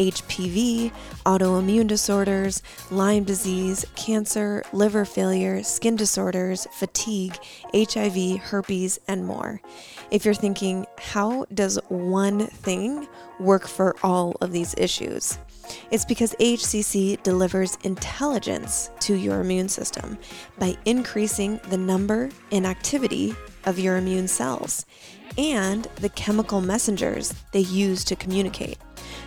[0.00, 0.90] HPV,
[1.24, 7.36] autoimmune disorders, Lyme disease, cancer, liver failure, skin disorders, fatigue,
[7.72, 9.60] HIV, herpes, and more.
[10.10, 13.06] If you're thinking, how does one thing
[13.38, 15.38] work for all of these issues?
[15.90, 20.18] It's because AHCC delivers intelligence to your immune system
[20.58, 24.86] by increasing the number and activity of your immune cells
[25.38, 28.78] and the chemical messengers they use to communicate.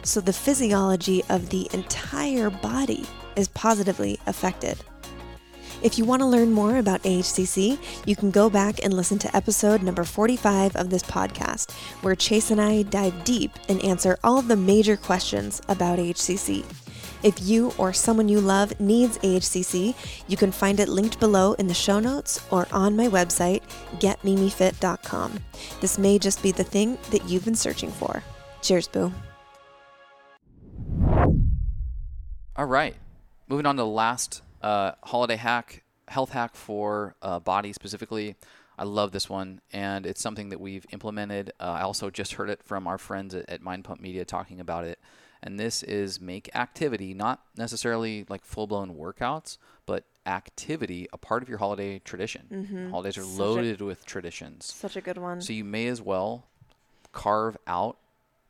[0.04, 4.78] So the physiology of the entire body is positively affected.
[5.82, 9.36] If you want to learn more about AHCC, you can go back and listen to
[9.36, 14.42] episode number 45 of this podcast, where Chase and I dive deep and answer all
[14.42, 16.66] the major questions about AHCC.
[17.24, 19.96] If you or someone you love needs AHCC,
[20.28, 23.62] you can find it linked below in the show notes or on my website,
[24.00, 25.40] getmimifit.com.
[25.80, 28.22] This may just be the thing that you've been searching for.
[28.62, 29.14] Cheers, Boo.
[32.56, 32.96] All right.
[33.48, 38.36] Moving on to the last Uh, holiday hack, health hack for uh, body specifically.
[38.78, 41.52] I love this one, and it's something that we've implemented.
[41.60, 44.60] Uh, I also just heard it from our friends at, at Mind Pump Media talking
[44.62, 45.00] about it.
[45.44, 51.42] And this is make activity, not necessarily like full blown workouts, but activity a part
[51.44, 52.48] of your holiday tradition.
[52.52, 52.90] Mm-hmm.
[52.92, 54.66] Holidays are Such a- loaded with traditions.
[54.74, 55.42] Such a good one.
[55.42, 56.46] So you may as well
[57.12, 57.98] carve out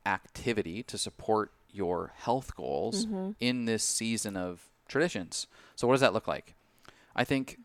[0.06, 3.32] activity to support your health goals Mm-hmm.
[3.40, 5.48] in this season of traditions.
[5.76, 6.56] So what does that look like?
[7.16, 7.58] I think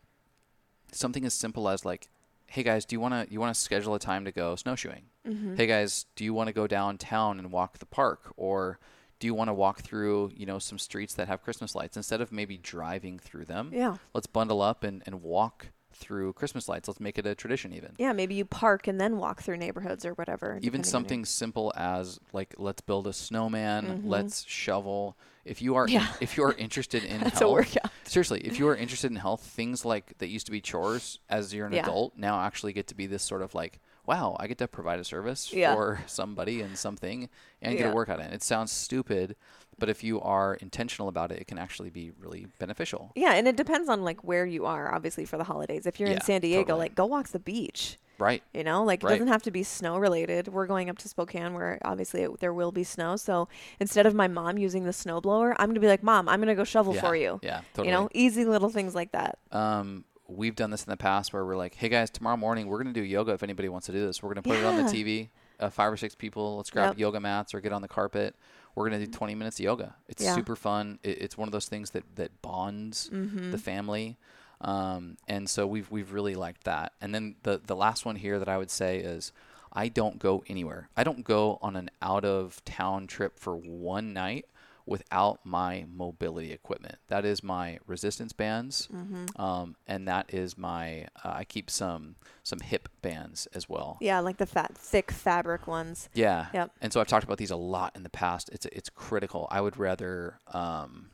[0.93, 2.09] something as simple as like,
[2.47, 5.07] hey guys, do you want to you want to schedule a time to go snowshoeing?
[5.27, 5.57] Mm-hmm.
[5.57, 8.79] Hey guys, do you want to go downtown and walk the park or
[9.21, 12.21] do you want to walk through, you know, some streets that have Christmas lights instead
[12.21, 13.71] of maybe driving through them?
[13.73, 13.97] yeah.
[14.13, 16.89] Let's bundle up and, and walk through Christmas lights.
[16.89, 20.05] Let's make it a tradition even Yeah, maybe you park and then walk through neighborhoods
[20.05, 20.59] or whatever.
[20.63, 24.01] even something simple as like let's build a snowman Mhm.
[24.05, 26.07] let's shovel if you are Yeah.
[26.21, 27.91] if you are interested in That's a health workout.
[28.05, 31.53] seriously if you are interested in health things like that used to be chores as
[31.55, 31.83] you're an Yeah.
[31.83, 34.99] adult now actually get to be this sort of like wow i get to provide
[34.99, 35.75] a service Yeah.
[35.75, 37.29] for somebody and something
[37.63, 37.93] and get Yeah.
[37.93, 39.37] a workout in it sounds stupid
[39.79, 43.49] but if you are intentional about it it can actually be really beneficial Yeah, and
[43.49, 45.85] it depends on like where you are, obviously for the holidays.
[45.85, 46.79] If you're in San Diego, totally.
[46.81, 47.99] like go walk the beach.
[48.19, 49.13] right You know, like it Right.
[49.15, 50.47] doesn't have to be snow related.
[50.47, 53.17] We're going up to Spokane where obviously it, there will be snow.
[53.17, 53.49] So
[53.81, 56.63] instead of my mom using the snowblower, I'm gonna be like, Mom, I'm gonna go
[56.63, 57.41] shovel yeah, for you.
[57.43, 59.39] yeah totally You know, easy little things like that.
[59.51, 62.83] um, we've done this in the past where we're like, hey guys, tomorrow morning we're
[62.83, 64.23] going to do yoga if anybody wants to do this.
[64.23, 65.29] We're going to put it on the TV,
[65.61, 66.57] uh, five or six people.
[66.57, 66.99] Let's grab Yep.
[66.99, 68.35] yoga mats or get on the carpet.
[68.75, 69.95] We're going to do 20 minutes of yoga.
[70.09, 70.35] It's Yeah.
[70.35, 70.99] super fun.
[71.03, 73.51] It, it's one of those things that, that bonds Mm-hmm.
[73.51, 74.17] the family.
[74.61, 76.93] Um, and so we've, we've really liked that.
[77.01, 79.31] And then the, the last one here that I would say is
[79.73, 80.89] I don't go anywhere.
[80.97, 84.47] I don't go on an out of town trip for one night
[84.87, 86.97] without my mobility equipment.
[87.09, 89.41] That is my resistance bands, Mm-hmm.
[89.41, 91.07] um, and that is my.
[91.25, 93.97] Uh, I keep some some hip bands as well.
[94.01, 96.09] Yeah, like the fat, thick fabric ones.
[96.15, 96.47] Yeah.
[96.53, 96.71] Yep.
[96.81, 98.51] And so I've talked about these a lot in the past.
[98.53, 99.49] It's it's critical.
[99.51, 101.11] I would rather um,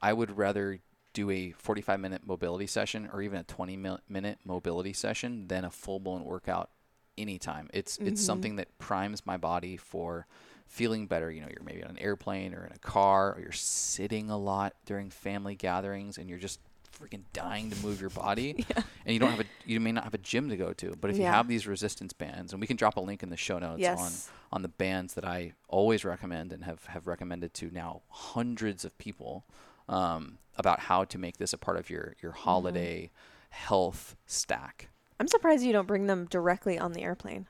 [0.00, 0.80] I would rather
[1.12, 5.64] do a 45 minute mobility session or even a 20 mi- minute mobility session than
[5.64, 6.70] a full blown workout
[7.18, 7.68] anytime.
[7.74, 8.24] It's it's Mhm.
[8.24, 10.26] something that primes my body for
[10.70, 11.30] feeling better.
[11.30, 14.38] You know, you're maybe on an airplane or in a car or you're sitting a
[14.38, 16.60] lot during family gatherings and you're just
[16.98, 18.82] freaking dying to move your body Yeah.
[19.06, 21.10] and you don't have a you may not have a gym to go to but
[21.10, 23.58] if you have these resistance bands and we can drop a link in the show
[23.58, 24.30] notes on Yes.
[24.52, 28.96] on the bands that I always recommend and have, have recommended to now hundreds of
[28.98, 29.44] people
[29.88, 33.10] um, about how to make this a part of your, your holiday
[33.48, 37.46] health stack I'm surprised you don't bring them directly on the airplane.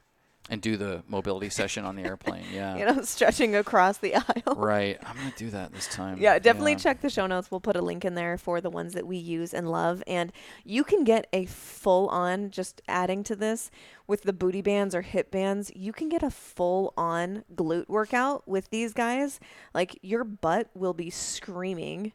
[0.51, 2.45] And do the mobility session on the airplane.
[2.53, 2.77] Yeah.
[2.77, 4.57] You know, stretching across the aisle.
[4.57, 4.99] Right.
[5.07, 6.19] I'm going to do that this time.
[6.19, 6.79] Yeah, definitely Yeah.
[6.79, 7.51] check the show notes.
[7.51, 10.03] We'll put a link in there for the ones that we use and love.
[10.07, 10.33] And
[10.65, 13.71] you can get a full on, just adding to this
[14.09, 18.47] with the booty bands or hip bands, you can get a full on glute workout
[18.49, 19.39] with these guys.
[19.73, 22.13] Like your butt will be screaming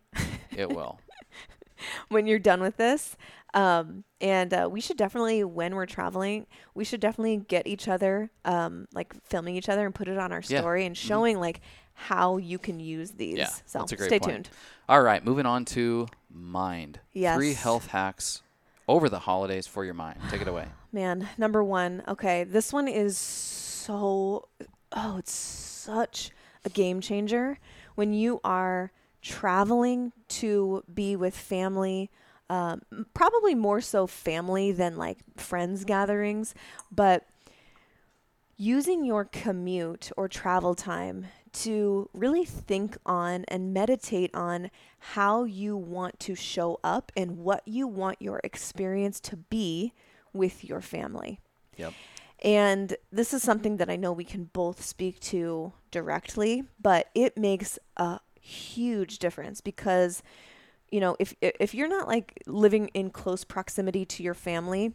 [0.51, 0.99] It will.
[2.09, 3.15] when you're done with this.
[3.53, 8.29] Um, and uh, we should definitely, when we're traveling, we should definitely get each other,
[8.43, 10.59] um, like filming each other and put it on our Yeah.
[10.59, 11.61] story and showing like
[11.93, 13.37] how you can use these.
[13.37, 14.31] Yeah, so that's a great stay point.
[14.33, 14.49] tuned.
[14.89, 15.23] All right.
[15.23, 16.99] Moving on to mind.
[17.13, 18.41] Three health hacks
[18.89, 20.19] over the holidays for your mind.
[20.29, 20.67] Take it away.
[20.91, 22.03] Man, number one.
[22.07, 24.49] Okay, this one is so.
[24.91, 26.31] Oh, it's such
[26.65, 27.57] a game changer
[27.95, 28.91] when you are
[29.25, 32.11] traveling to be with family.
[32.47, 32.81] Um,
[33.15, 36.53] probably more so family than like friends gatherings,
[36.91, 37.25] but
[38.55, 45.75] using your commute or travel time to really think on and meditate on how you
[45.75, 49.91] want to show up and what you want your experience to be
[50.33, 51.39] with your family.
[51.77, 51.93] Yep.
[52.43, 57.37] And this is something that I know we can both speak to directly, but it
[57.37, 60.21] makes a huge difference because
[60.91, 64.93] you know, if if you're not like living in close proximity to your family,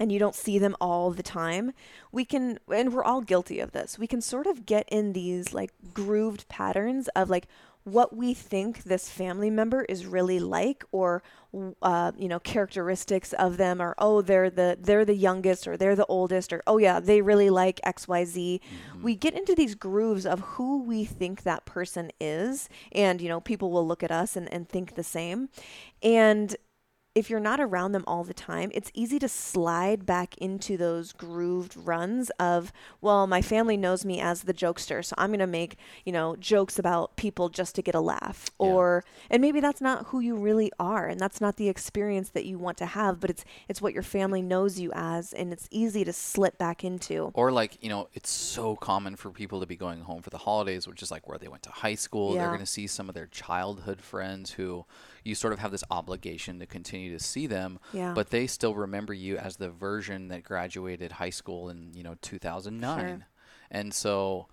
[0.00, 1.72] and you don't see them all the time,
[2.12, 5.52] we can, and we're all guilty of this, we can sort of get in these
[5.52, 7.46] like grooved patterns of like
[7.92, 11.22] what we think this family member is really like or
[11.82, 15.96] uh, you know characteristics of them or oh they're the they're the youngest or they're
[15.96, 18.60] the oldest or oh yeah they really like xyz
[19.02, 23.40] we get into these grooves of who we think that person is and you know
[23.40, 25.48] people will look at us and, and think the same.
[26.02, 26.54] And
[27.18, 31.12] if you're not around them all the time, it's easy to slide back into those
[31.12, 35.46] grooved runs of, well, my family knows me as the jokester, so I'm going to
[35.48, 38.50] make, you know, jokes about people just to get a laugh.
[38.60, 38.66] Yeah.
[38.68, 42.44] Or and maybe that's not who you really are and that's not the experience that
[42.44, 45.66] you want to have, but it's it's what your family knows you as and it's
[45.72, 47.32] easy to slip back into.
[47.34, 50.38] Or like, you know, it's so common for people to be going home for the
[50.38, 52.34] holidays, which is like where they went to high school.
[52.34, 54.84] They're going to see some of their childhood friends who
[55.28, 58.14] you sort of have this obligation to continue to see them, Yeah.
[58.14, 62.16] but they still remember you as the version that graduated high school in, you know,
[62.22, 63.00] 2009.
[63.18, 63.26] Sure.
[63.70, 64.46] And so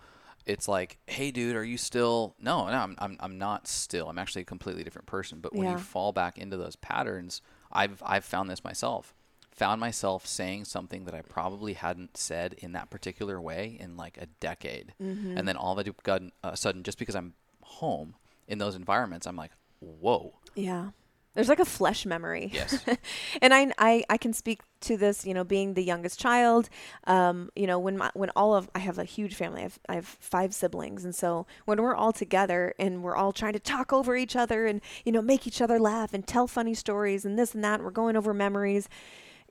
[0.46, 4.10] it's like, "Hey dude, are you still No, no, I'm I'm I'm not still.
[4.10, 5.72] I'm actually a completely different person." But when Yeah.
[5.74, 9.14] you fall back into those patterns, I've I've found this myself
[9.52, 14.18] found myself saying something that I probably hadn't said in that particular way in like
[14.18, 14.94] a decade.
[15.02, 15.38] Mm-hmm.
[15.38, 18.16] And then all of a sudden, uh, sudden, just because I'm home
[18.50, 20.34] in those environments, I'm like, whoa.
[20.56, 20.90] Yeah.
[21.36, 22.50] There's like a flesh memory.
[22.54, 22.84] Yes.
[23.42, 26.70] and I, I I can speak to this, you know, being the youngest child.
[27.06, 29.60] Um, you know, when my when all of I have a huge family.
[29.60, 33.34] I have I have five siblings, and so when we're all together and we're all
[33.34, 36.48] trying to talk over each other and you know make each other laugh and tell
[36.48, 38.88] funny stories and this and that, and we're going over memories.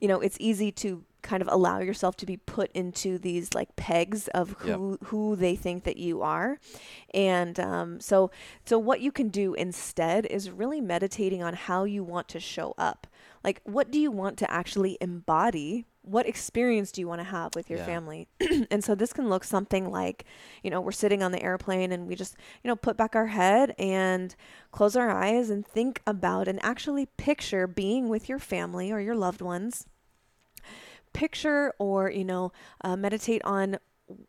[0.00, 3.74] You know, it's easy to kind of allow yourself to be put into these like
[3.76, 4.76] pegs of Yep.
[4.78, 6.58] who who they think that you are.
[7.12, 8.30] And um, so
[8.64, 12.74] so what you can do instead is really meditating on how you want to show
[12.78, 13.06] up.
[13.42, 15.86] Like what do you want to actually embody?
[16.02, 17.86] What experience do you want to have with your Yeah.
[17.86, 18.28] family?
[18.70, 20.24] And so this can look something like
[20.62, 23.28] you know we're sitting on the airplane and we just you know put back our
[23.28, 24.34] head and
[24.70, 29.14] close our eyes and think about and actually picture being with your family or your
[29.16, 29.86] loved ones
[31.14, 32.52] picture or you know
[32.82, 33.78] uh, meditate on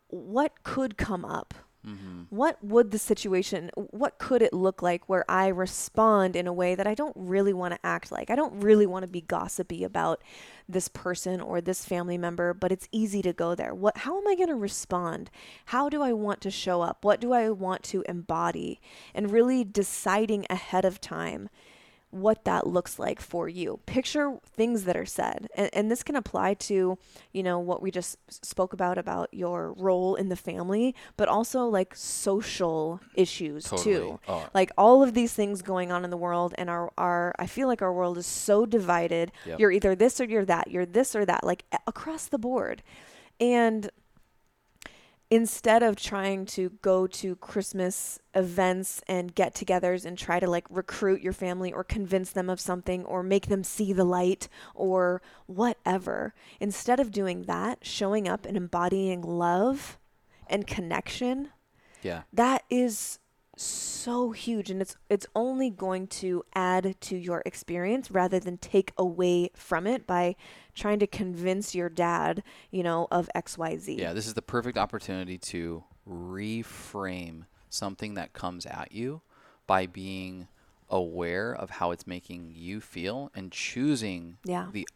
[0.08, 1.52] what could come up.
[1.84, 6.52] Hmm what would the situation what could it look like where i respond in a
[6.52, 8.30] way that i don't really want to act like?
[8.30, 10.22] I don't really want to be gossipy about
[10.68, 13.74] this person or this family member but it's easy to go there.
[13.74, 15.30] What how am i going to respond?
[15.66, 17.04] How do i want to show up?
[17.04, 18.80] What do i want to embody?
[19.14, 21.48] And really deciding ahead of time
[22.10, 23.80] what that looks like for you.
[23.86, 25.48] Picture things that are said.
[25.56, 26.98] And, and this can apply to,
[27.32, 31.66] you know, what we just spoke about, about your role in the family, but also
[31.66, 33.94] like social issues Totally.
[33.94, 34.20] too.
[34.28, 34.48] Oh.
[34.54, 37.68] Like all of these things going on in the world and our, our I feel
[37.68, 39.32] like our world is so divided.
[39.44, 39.60] Yep.
[39.60, 40.70] You're either this or you're that.
[40.70, 42.82] You're this or that, like across the board.
[43.40, 43.90] And
[45.30, 50.66] instead of trying to go to Christmas events and get togethers and try to like
[50.70, 55.20] recruit your family or convince them of something or make them see the light or
[55.46, 59.98] whatever, instead of doing that, showing up and embodying love
[60.46, 61.50] and connection,
[62.02, 62.22] Yeah.
[62.32, 63.18] that is
[63.58, 68.92] so huge and it's it's only going to add to your experience rather than take
[68.98, 70.36] away from it by
[70.74, 73.98] trying to convince your dad, you know, of XYZ.
[73.98, 74.12] Yeah.
[74.12, 79.22] This is the perfect opportunity to reframe something that comes at you
[79.66, 80.48] by being
[80.88, 84.68] aware of how it's making you feel and choosing Yeah.
[84.70, 84.86] the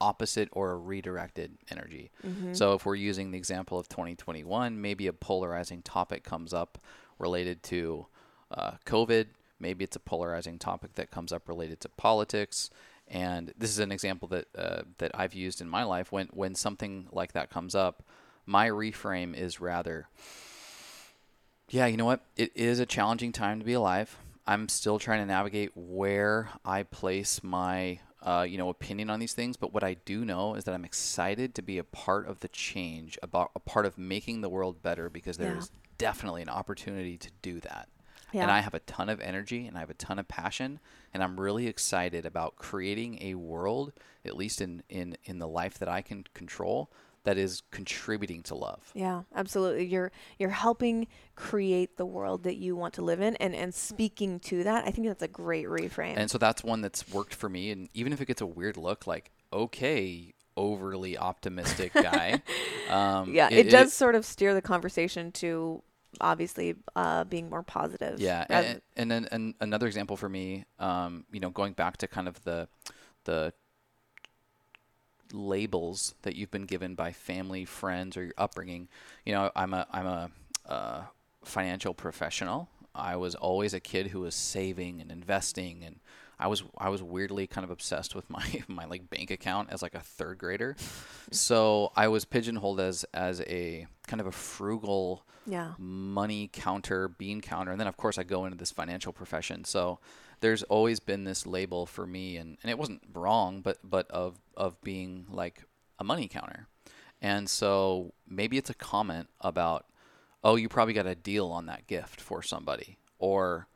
[0.00, 2.10] opposite or a redirected energy.
[2.24, 2.54] Mm-hmm.
[2.54, 6.78] So if we're using the example of 2021, maybe a polarizing topic comes up
[7.18, 8.06] related to
[8.50, 9.26] uh, COVID.
[9.60, 12.70] Maybe it's a polarizing topic that comes up related to politics.
[13.08, 16.12] And this is an example that uh, that I've used in my life.
[16.12, 18.02] When when something like that comes up,
[18.46, 20.08] my reframe is rather,
[21.70, 22.20] yeah, you know what?
[22.36, 24.16] It is a challenging time to be alive.
[24.46, 29.34] I'm still trying to navigate where I place my, uh, you know, opinion on these
[29.34, 29.58] things.
[29.58, 32.48] But what I do know is that I'm excited to be a part of the
[32.48, 35.60] change, about a part of making the world better, because Yeah.
[35.98, 37.88] Definitely an opportunity to do that.
[38.32, 38.42] Yeah.
[38.42, 40.80] And I have a ton of energy and I have a ton of passion,
[41.14, 43.92] and I'm really excited about creating a world,
[44.24, 46.90] at least in in in the life that I can control,
[47.24, 48.90] that is contributing to love.
[48.94, 49.86] Yeah, absolutely.
[49.86, 54.40] You're you're helping create the world that you want to live in and and speaking
[54.40, 54.86] to that.
[54.86, 56.14] I think that's a great reframe.
[56.16, 57.70] And so that's one that's worked for me.
[57.70, 62.42] And even if it gets a weird look, like, okay, overly optimistic guy.
[62.90, 65.82] um, yeah, it, does sort of steer the conversation to
[66.20, 68.20] obviously uh, being more positive.
[68.48, 68.60] yeah.
[68.60, 72.28] And, and then and another example for me, um, you know, going back to kind
[72.28, 72.68] of the,
[73.24, 73.52] the
[75.32, 78.88] labels that you've been given by family, friends, or your upbringing.
[79.24, 80.30] You know, I'm a I'm a
[80.66, 81.02] uh,
[81.44, 82.68] financial professional.
[82.94, 86.00] I was always a kid who was saving and investing, and
[86.38, 89.82] I was I was weirdly kind of obsessed with my my like bank account as
[89.82, 90.76] like a third grader.
[91.30, 95.72] so I was pigeonholed as as a kind of a frugal yeah.
[95.78, 99.64] money counter, bean counter, and then of course I go into this financial profession.
[99.64, 99.98] So
[100.40, 104.38] there's always been this label for me, and, and it wasn't wrong, but but of
[104.56, 105.64] of being like
[105.98, 106.68] a money counter,
[107.20, 109.86] and so maybe it's a comment about,
[110.44, 113.66] oh, you probably got a deal on that gift for somebody, or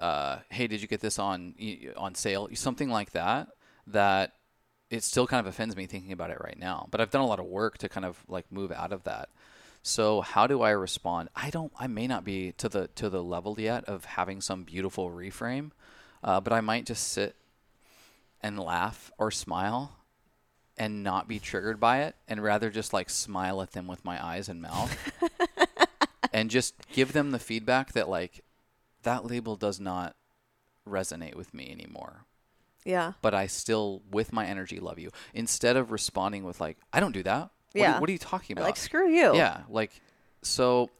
[0.00, 1.54] uh, hey, did you get this on
[1.96, 2.48] on sale?
[2.54, 3.48] Something like that.
[3.86, 4.32] That
[4.90, 6.88] it still kind of offends me thinking about it right now.
[6.90, 9.30] But I've done a lot of work to kind of like move out of that.
[9.82, 11.28] So how do I respond?
[11.34, 11.72] I don't.
[11.78, 15.70] I may not be to the to the level yet of having some beautiful reframe,
[16.24, 17.36] uh, but I might just sit
[18.40, 19.96] and laugh or smile
[20.76, 24.22] and not be triggered by it, and rather just like smile at them with my
[24.22, 24.96] eyes and mouth,
[26.32, 28.42] and just give them the feedback that like
[29.06, 30.14] that label does not
[30.88, 32.24] resonate with me anymore
[32.84, 33.12] Yeah.
[33.22, 35.10] but I still, with my energy, love you.
[35.34, 37.40] Instead of responding with like, I don't do that.
[37.40, 37.96] What, Yeah.
[37.96, 38.64] are, what are you talking about?
[38.66, 39.34] Like screw you.
[39.36, 40.00] yeah, like
[40.42, 40.90] so.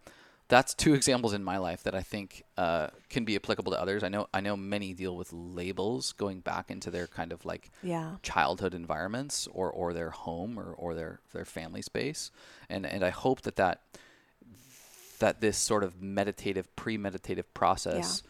[0.49, 4.05] That's two examples in my life that I think uh, can be applicable to others.
[4.05, 7.71] I know I know many deal with labels going back into their kind of like
[7.83, 8.17] Yeah.
[8.23, 12.31] childhood environments or, or their home or, or their, their family space.
[12.69, 13.83] And, and I hope that, that
[15.19, 18.23] that this sort of meditative, premeditative process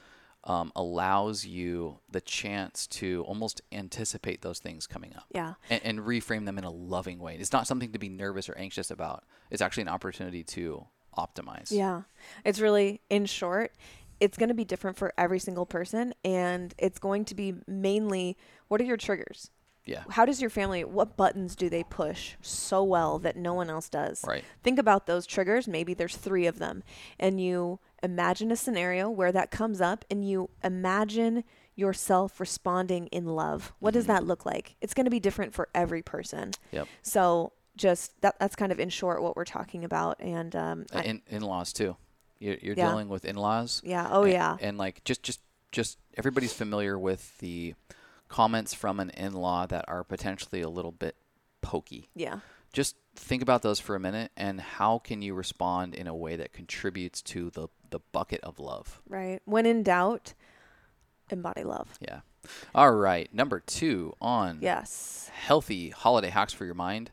[0.44, 5.54] um, allows you the chance to almost anticipate those things coming up Yeah.
[5.68, 7.36] and, and reframe them in a loving way.
[7.36, 9.24] It's not something to be nervous or anxious about.
[9.50, 10.86] It's actually an opportunity to
[11.18, 11.72] optimize.
[11.72, 12.02] Yeah.
[12.44, 13.72] It's really, in short,
[14.20, 16.14] it's going to be different for every single person.
[16.24, 18.36] And it's going to be mainly
[18.68, 19.50] what are your triggers?
[19.86, 20.02] Yeah.
[20.10, 23.88] How does your family, what buttons do they push so well that no one else
[23.88, 24.24] does?
[24.26, 24.44] Right.
[24.62, 25.66] Think about those triggers.
[25.68, 26.82] Maybe there's three of them.
[27.18, 31.44] And you imagine a scenario where that comes up and you imagine
[31.76, 33.72] yourself responding in love.
[33.78, 34.74] What does that look like?
[34.80, 36.52] It's going to be different for every person.
[36.72, 36.88] Yep.
[37.02, 40.18] So just that that's kind of in short what we're talking about.
[40.20, 41.96] And um, I- In, in-laws too.
[42.38, 42.88] You're, you're Yeah.
[42.90, 43.82] dealing with in-laws.
[43.84, 44.08] yeah.
[44.10, 44.56] Oh A- yeah.
[44.60, 45.40] And, like just just
[45.72, 47.74] just everybody's familiar with the
[48.28, 51.16] comments from an in-law that are potentially a little bit
[51.62, 52.08] pokey.
[52.14, 52.40] Yeah.
[52.72, 56.36] Just think about those for a minute and how can you respond in a way
[56.36, 59.00] that contributes to the the bucket of love.
[59.08, 59.40] Right.
[59.44, 60.34] When in doubt,
[61.30, 61.98] embody love.
[62.00, 62.20] Yeah.
[62.74, 65.30] All right, number 2 on Yes.
[65.32, 67.10] healthy holiday hacks for your mind.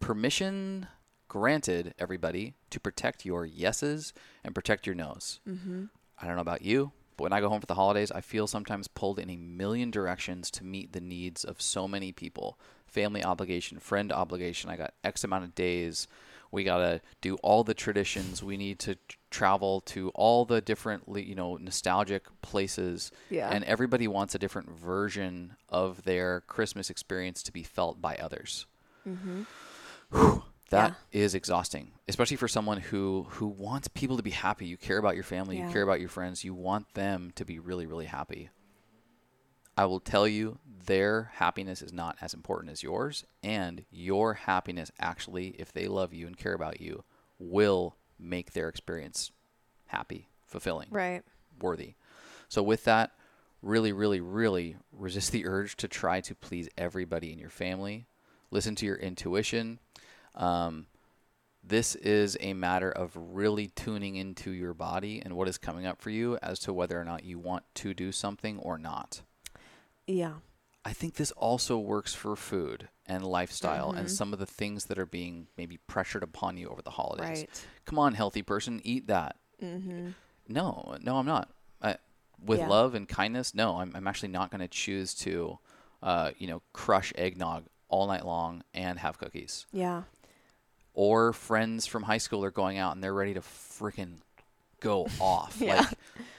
[0.00, 0.88] Permission
[1.28, 4.12] granted, everybody, to protect your yeses
[4.42, 5.40] and protect your nos.
[5.48, 5.84] Mm-hmm.
[6.20, 8.88] I don't know about you, when I go home for the holidays, I feel sometimes
[8.88, 13.78] pulled in a million directions to meet the needs of so many people family obligation,
[13.78, 14.68] friend obligation.
[14.68, 16.08] I got X amount of days.
[16.52, 18.42] We got to do all the traditions.
[18.42, 23.12] We need to t- travel to all the different, you know, nostalgic places.
[23.30, 23.48] Yeah.
[23.48, 28.66] And everybody wants a different version of their Christmas experience to be felt by others.
[29.08, 29.42] Mm-hmm.
[30.10, 34.66] Whew, that is exhausting, especially for someone who who wants people to be happy.
[34.66, 35.66] You care about your family, Yeah.
[35.66, 38.50] you care about your friends, you want them to be really really happy.
[39.76, 44.90] I will tell you their happiness is not as important as yours and your happiness
[44.98, 47.04] actually if they love you and care about you
[47.38, 49.30] will make their experience
[49.86, 51.22] happy, fulfilling Right.
[51.60, 51.94] worthy.
[52.48, 53.12] So with that,
[53.62, 58.06] really, really, really resist the urge to try to please everybody in your family.
[58.50, 59.78] Listen to your intuition.
[60.34, 60.86] Um,
[61.62, 66.00] this is a matter of really tuning into your body and what is coming up
[66.00, 69.22] for you as to whether or not you want to do something or not.
[70.06, 70.34] Yeah.
[70.84, 74.98] I think this also works for food and lifestyle and some of the things that
[74.98, 77.40] are being maybe pressured upon you over the holidays.
[77.40, 77.66] Right.
[77.84, 79.36] Come on, healthy person, eat that.
[79.62, 80.08] Mm-hmm.
[80.48, 81.50] No, no, I'm not.
[81.82, 81.96] I,
[82.42, 82.68] with Yeah.
[82.68, 85.58] love and kindness, no, I'm, I'm actually not going to choose to,
[86.02, 89.66] uh, you know, crush eggnog all night long and have cookies.
[89.72, 90.04] Yeah.
[90.94, 94.16] Or friends from high school are going out and they're ready to freaking
[94.80, 95.56] go off.
[95.60, 95.76] Yeah.
[95.80, 95.88] Like,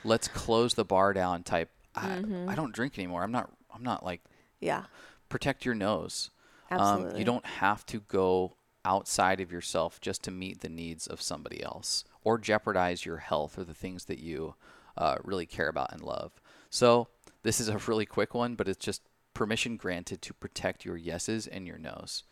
[0.04, 1.70] let's close the bar down type.
[1.96, 2.50] I, Mm-hmm.
[2.50, 3.24] I don't drink anymore.
[3.24, 3.50] I'm not.
[3.74, 4.22] I'm not like
[4.60, 4.84] Yeah.
[5.30, 6.30] protect your nos.
[6.70, 7.20] Um, Absolutely.
[7.20, 8.54] you don't have to go
[8.86, 13.58] outside of yourself just to meet the needs of somebody else or jeopardize your health
[13.58, 14.56] or the things that you
[14.98, 16.40] uh, really care about and love.
[16.70, 17.08] So,
[17.44, 19.02] this is a really quick one, but it's just
[19.34, 22.24] permission granted to protect your yeses and your nos.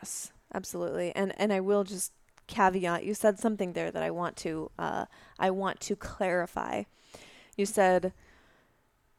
[0.00, 1.14] Yes, absolutely.
[1.14, 2.12] And and I will just
[2.46, 3.04] caveat.
[3.04, 5.06] You said something there that I want to uh,
[5.38, 6.84] I want to clarify.
[7.56, 8.12] You said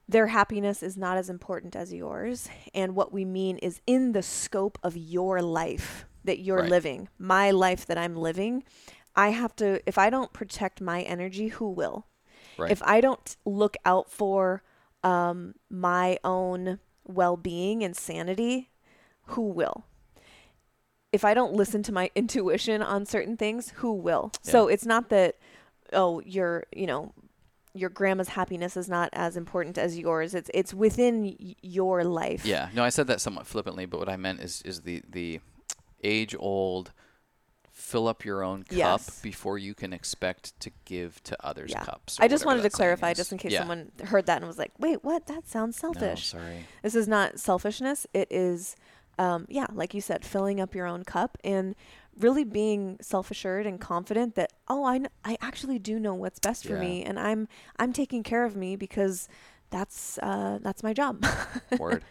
[0.10, 4.24] their happiness is not as important as yours, and what we mean is in the
[4.24, 6.70] scope of your life that you're Right.
[6.70, 8.64] living, my life that I'm living.
[9.16, 9.82] I have to.
[9.86, 12.06] If I don't protect my energy, who will?
[12.58, 12.72] Right.
[12.72, 14.64] If I don't look out for
[15.04, 18.70] um, my own well being and sanity,
[19.28, 19.87] who will?
[21.14, 24.32] If I don't listen to my intuition on certain things, who will?
[24.42, 25.36] So it's not that,
[25.94, 27.14] oh, you're, you know,
[27.74, 30.34] your grandma's happiness is not as important as yours.
[30.34, 32.44] It's it's within y- your life.
[32.46, 32.70] Yeah.
[32.74, 35.40] No, I said that somewhat flippantly, but what I meant is is the the
[36.04, 36.92] age old
[37.72, 39.22] fill up your own cup Yes.
[39.22, 41.84] before you can expect to give to others Yeah.
[41.84, 42.18] cups.
[42.20, 43.60] I just wanted to clarify, just in case Yeah.
[43.60, 45.28] someone heard that and was like, "Wait, what?
[45.28, 46.66] That sounds selfish." No, selfish." sorry.
[46.82, 48.08] This is not selfishness.
[48.14, 48.76] It is,
[49.18, 51.76] um, yeah, like you said, filling up your own cup and
[52.20, 56.66] really being self-assured and confident that oh, I kn- I actually do know what's best
[56.66, 56.80] for Yeah.
[56.80, 57.48] me, and I'm
[57.78, 59.28] I'm taking care of me because
[59.70, 61.26] that's uh, that's my job.
[61.80, 62.04] Word.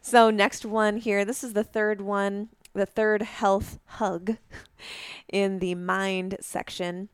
[0.00, 4.36] So next one here, this is the third one, the third health hug
[5.28, 7.08] in the mind section.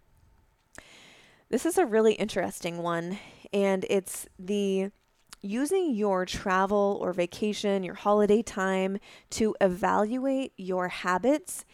[1.48, 3.18] This is a really interesting one
[3.52, 4.90] and it's the
[5.44, 8.98] using your travel or vacation, your holiday time
[9.30, 11.64] to evaluate your habits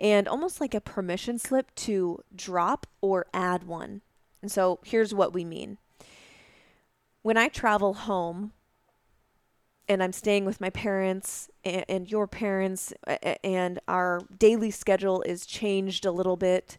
[0.00, 4.00] and almost like a permission slip to drop or add one.
[4.42, 5.78] And so here's what we mean.
[7.22, 8.52] When I travel home,
[9.88, 12.92] and I'm staying with my parents and, and your parents,
[13.42, 16.78] and our daily schedule is changed a little bit,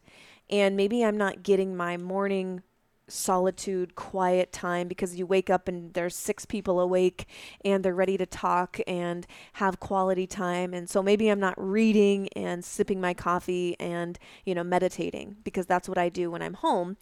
[0.50, 2.64] and maybe I'm not getting my morning
[3.12, 7.28] solitude, quiet time because you wake up and there's six people awake
[7.64, 10.74] and they're ready to talk and have quality time.
[10.74, 15.66] And so maybe I'm not reading and sipping my coffee and, you know, meditating because
[15.66, 16.98] that's what I do when I'm home,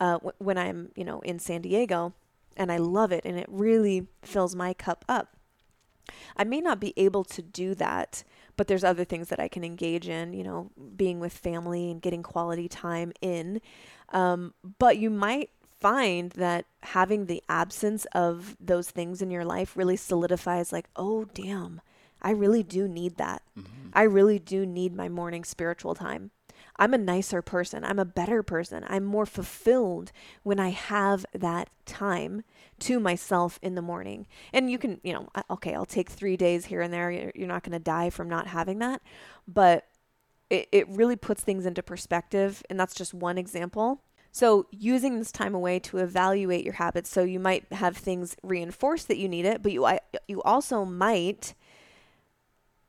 [0.00, 2.12] uh, w- when I'm, you know, in San Diego.
[2.56, 5.36] And I love it and it really fills my cup up.
[6.36, 8.24] I may not be able to do that,
[8.56, 12.00] but there's other things that I can engage in, you know, being with family and
[12.00, 13.60] getting quality time in.
[14.10, 15.50] Um, but you might
[15.80, 21.24] find that having the absence of those things in your life really solidifies, like, oh,
[21.34, 21.80] damn,
[22.22, 23.42] I really do need that.
[23.58, 23.88] Mm-hmm.
[23.92, 26.30] I really do need my morning spiritual time.
[26.76, 27.84] I'm a nicer person.
[27.84, 28.84] I'm a better person.
[28.88, 30.10] I'm more fulfilled
[30.42, 32.42] when I have that time
[32.80, 34.26] to myself in the morning.
[34.52, 37.10] And you can, you know, okay, I'll take three days here and there.
[37.10, 39.02] You're you're not going to die from not having that.
[39.46, 39.86] But
[40.50, 42.62] it, it really puts things into perspective.
[42.68, 44.02] And that's just one example.
[44.32, 47.08] So, using this time away to evaluate your habits.
[47.08, 49.86] So, you might have things reinforced that you need it, but you,
[50.26, 51.54] you also might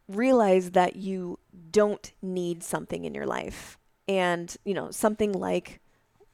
[0.08, 1.40] realize that you
[1.72, 3.78] don't need something in your life.
[4.08, 5.82] And, you know, something like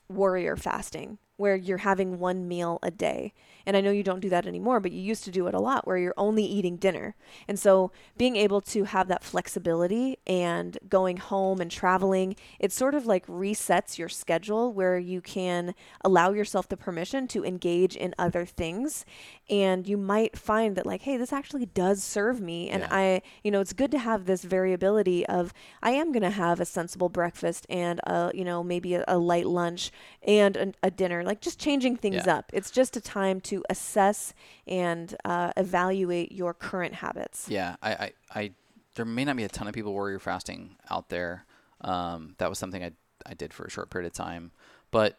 [0.10, 3.34] warrior fasting, where you're having one meal a day.
[3.66, 5.59] And I know you don't do that anymore, but you used to do it a
[5.59, 7.16] lot where you're only eating dinner.
[7.47, 12.95] And so being able to have that flexibility and going home and traveling, it sort
[12.95, 18.16] of like resets your schedule where you can allow yourself the permission to engage in
[18.18, 19.05] other things.
[19.49, 22.70] And you might find that, like, hey, this actually does serve me.
[22.70, 22.88] And Yeah.
[22.91, 25.53] I, you know, it's good to have this variability of
[25.84, 29.18] I am going to have a sensible breakfast and, a, you know, maybe a, a
[29.18, 29.91] light lunch
[30.26, 32.38] and a, a dinner, like just changing things Yeah.
[32.38, 32.51] up.
[32.53, 34.34] It's just a time to assess
[34.68, 37.47] and uh, evaluate your current habits.
[37.49, 38.52] Yeah, I, I, I,
[38.95, 41.45] there may not be a ton of people warrior fasting out there.
[41.82, 42.91] Um, that was something I,
[43.26, 44.52] I did for a short period of time,
[44.91, 45.18] but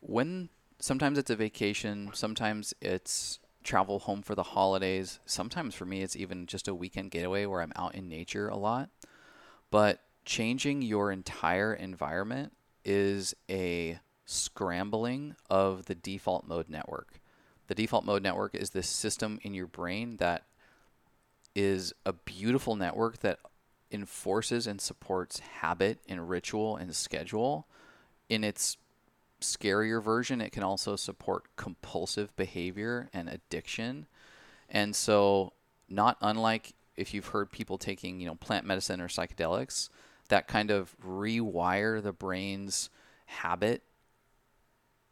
[0.00, 0.48] when
[0.80, 5.20] sometimes it's a vacation, sometimes it's travel home for the holidays.
[5.26, 8.56] Sometimes for me, it's even just a weekend getaway where I'm out in nature a
[8.56, 8.90] lot.
[9.70, 12.52] But changing your entire environment
[12.84, 13.98] is a
[14.30, 17.20] scrambling of the default mode network.
[17.68, 20.44] The default mode network is this system in your brain that
[21.54, 23.38] is a beautiful network that
[23.90, 27.66] enforces and supports habit and ritual and schedule.
[28.28, 28.76] In its
[29.40, 34.06] scarier version, it can also support compulsive behavior and addiction.
[34.68, 35.54] And so,
[35.88, 39.88] not unlike if you've heard people taking, you know, plant medicine or psychedelics,
[40.28, 42.90] that kind of rewire the brain's
[43.24, 43.82] habit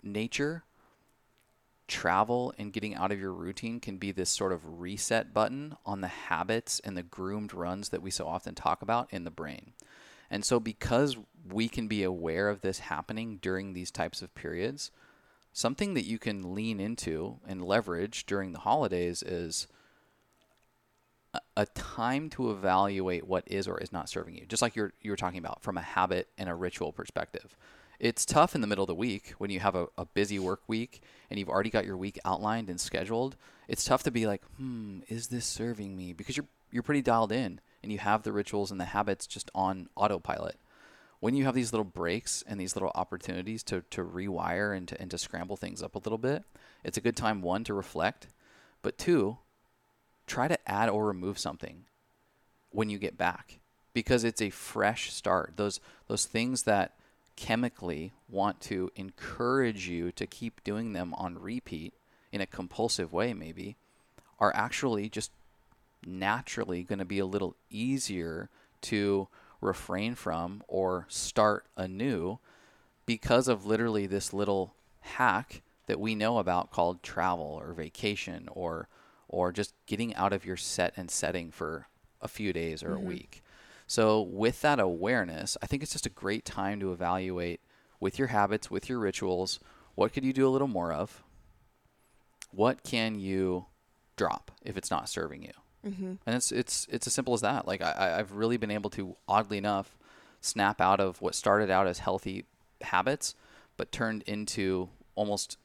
[0.07, 0.65] nature
[1.89, 6.01] travel and getting out of your routine can be this sort of reset button on
[6.01, 9.73] the habits and the groomed runs that we so often talk about in the brain.
[10.31, 11.17] And so, because
[11.53, 14.91] we can be aware of this happening during these types of periods,
[15.53, 19.69] something that you can lean into and leverage during the holidays is
[21.57, 24.47] a, time to evaluate what is or is not serving you.
[24.47, 27.57] Just like you're you were talking about from a habit and a ritual perspective.
[27.99, 30.63] It's tough in the middle of the week when you have a, a busy work
[30.67, 33.37] week and you've already got your week outlined and scheduled.
[33.69, 36.13] It's tough to be like, hmm, is this serving me?
[36.13, 39.51] Because you're you're pretty dialed in and you have the rituals and the habits just
[39.55, 40.57] on autopilot.
[41.21, 45.01] When you have these little breaks and these little opportunities to, to rewire and to,
[45.01, 46.45] and to scramble things up a little bit,
[46.85, 48.29] it's a good time, one, to reflect,
[48.83, 49.39] but two,
[50.27, 51.85] try to add or remove something
[52.71, 53.61] when you get back
[53.95, 55.55] because it's a fresh start.
[55.57, 56.97] Those those things that
[57.37, 61.95] chemically want to encourage you to keep doing them on repeat
[62.33, 63.77] in a compulsive way, maybe,
[64.41, 65.31] are actually just
[66.05, 68.49] naturally going to be a little easier
[68.81, 69.29] to
[69.61, 72.39] refrain from or start anew
[73.07, 78.89] because of literally this little hack that we know about called travel or vacation or
[79.29, 81.89] or just getting out of your set and setting for
[82.21, 83.05] a few days or mm-hmm.
[83.05, 83.43] a week.
[83.87, 87.61] So with that awareness, I think it's just a great time to evaluate
[88.01, 89.61] with your habits, with your rituals,
[89.95, 91.23] what could you do a little more of?
[92.51, 93.67] What can you
[94.17, 95.53] drop if it's not serving you?
[95.87, 96.15] Mm-hmm.
[96.27, 97.67] And it's it's it's as simple as that.
[97.67, 99.97] Like I, I've really been able to, oddly enough,
[100.41, 102.45] snap out of what started out as healthy
[102.83, 103.35] habits,
[103.77, 105.59] but turned into almost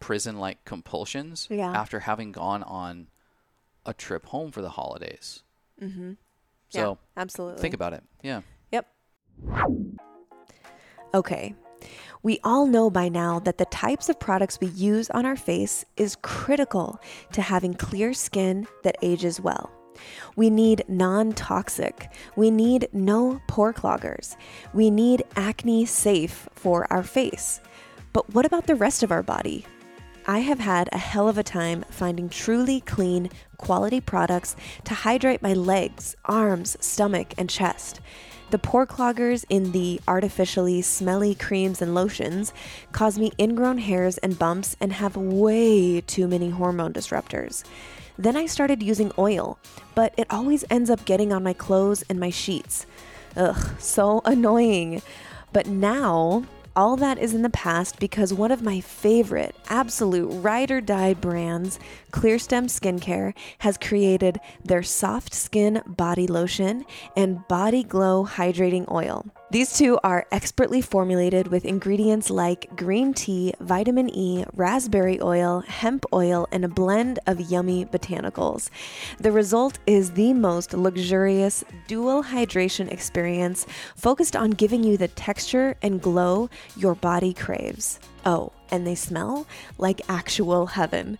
[0.00, 1.70] prison-like compulsions yeah.
[1.70, 3.06] after having gone on
[3.86, 5.42] a trip home for the holidays.
[5.80, 6.12] Mm-hmm.
[6.72, 7.60] So yeah, absolutely.
[7.60, 8.02] Think about it.
[8.22, 8.40] Yeah.
[8.72, 8.86] Yep.
[11.12, 11.54] Okay.
[12.22, 15.84] We all know by now that the types of products we use on our face
[15.98, 16.98] is critical
[17.32, 19.70] to having clear skin that ages well.
[20.36, 22.10] We need non toxic.
[22.36, 24.36] We need no pore cloggers.
[24.72, 27.60] We need acne safe for our face.
[28.14, 29.66] But what about the rest of our body?
[30.26, 34.54] I have had a hell of a time finding truly clean, quality products
[34.84, 38.00] to hydrate my legs, arms, stomach, and chest.
[38.50, 42.52] The pore cloggers in the artificially smelly creams and lotions
[42.92, 47.64] cause me ingrown hairs and bumps and have way too many hormone disruptors.
[48.16, 49.58] Then I started using oil,
[49.94, 52.86] but it always ends up getting on my clothes and my sheets.
[53.36, 55.02] Ugh, so annoying.
[55.52, 56.44] But now
[56.74, 61.14] all that is in the past because one of my favorite, absolute ride or die
[61.14, 61.78] brands,
[62.12, 66.84] Clearstem Skincare, has created their soft skin body lotion
[67.16, 69.26] and body glow hydrating oil.
[69.52, 76.06] These two are expertly formulated with ingredients like green tea, vitamin E, raspberry oil, hemp
[76.10, 78.70] oil, and a blend of yummy botanicals.
[79.18, 85.76] The result is the most luxurious dual hydration experience focused on giving you the texture
[85.82, 88.00] and glow your body craves.
[88.24, 89.46] Oh, and they smell
[89.78, 91.18] like actual heaven.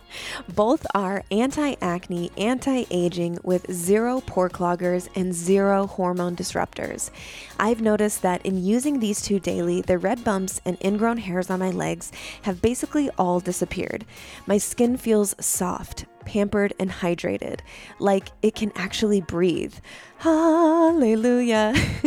[0.53, 7.11] Both are anti acne, anti aging with zero pore cloggers and zero hormone disruptors.
[7.59, 11.59] I've noticed that in using these two daily, the red bumps and ingrown hairs on
[11.59, 14.03] my legs have basically all disappeared.
[14.47, 17.59] My skin feels soft, pampered, and hydrated,
[17.99, 19.75] like it can actually breathe.
[20.17, 21.73] Hallelujah.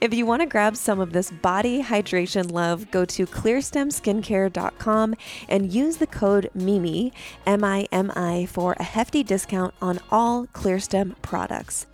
[0.00, 5.14] if you want to grab some of this body hydration love, go to clearstemskincare.com
[5.48, 7.12] and use the code MIMI,
[7.46, 11.86] M I M I, for a hefty discount on all Clearstem products.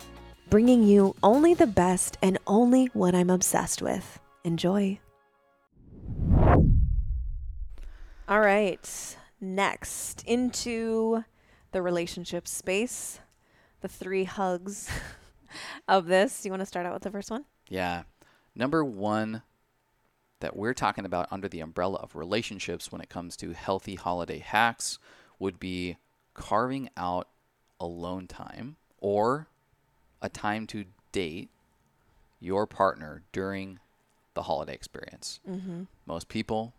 [0.49, 4.19] Bringing you only the best and only what I'm obsessed with.
[4.43, 4.99] Enjoy.
[8.27, 9.17] All right.
[9.41, 11.23] Next, into
[11.71, 13.19] the relationship space,
[13.81, 14.89] the three hugs
[15.87, 16.45] of this.
[16.45, 17.45] You want to start out with the first one?
[17.67, 18.03] Yeah.
[18.55, 19.43] Number one
[20.39, 24.39] that we're talking about under the umbrella of relationships when it comes to healthy holiday
[24.39, 24.99] hacks
[25.37, 25.97] would be
[26.33, 27.27] carving out
[27.79, 29.47] alone time or
[30.21, 31.49] a time to date
[32.39, 33.79] your partner during
[34.33, 35.39] the holiday experience.
[35.49, 35.83] Mm-hmm.
[36.05, 36.73] Most people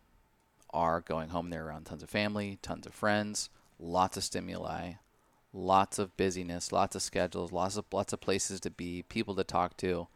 [0.71, 3.51] are going home, they're around tons of family, tons of friends
[3.81, 4.93] lots of stimuli,
[5.53, 9.45] lots of busyness, lots of schedules, lots of lots of places to be, people to
[9.45, 10.09] talk to.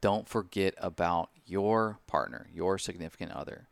[0.00, 3.68] Don't forget about your partner, your significant other.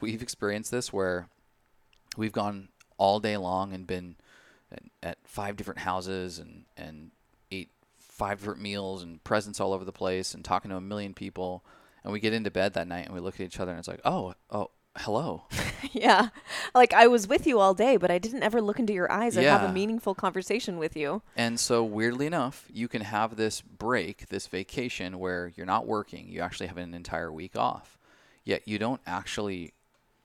[0.00, 1.28] We've experienced this where
[2.16, 2.68] we've gone
[2.98, 4.16] all day long and been
[5.02, 7.10] at five different houses and and
[7.50, 11.14] ate five different meals and presents all over the place and talking to a million
[11.14, 11.64] people
[12.02, 13.88] and we get into bed that night and we look at each other and it's
[13.88, 15.44] like oh oh hello.
[15.92, 16.28] yeah.
[16.74, 19.36] Like I was with you all day, but I didn't ever look into your eyes
[19.36, 19.58] or yeah.
[19.58, 21.22] have a meaningful conversation with you.
[21.36, 26.28] And so, weirdly enough, you can have this break, this vacation where you're not working,
[26.28, 27.98] you actually have an entire week off.
[28.44, 29.72] Yet you don't actually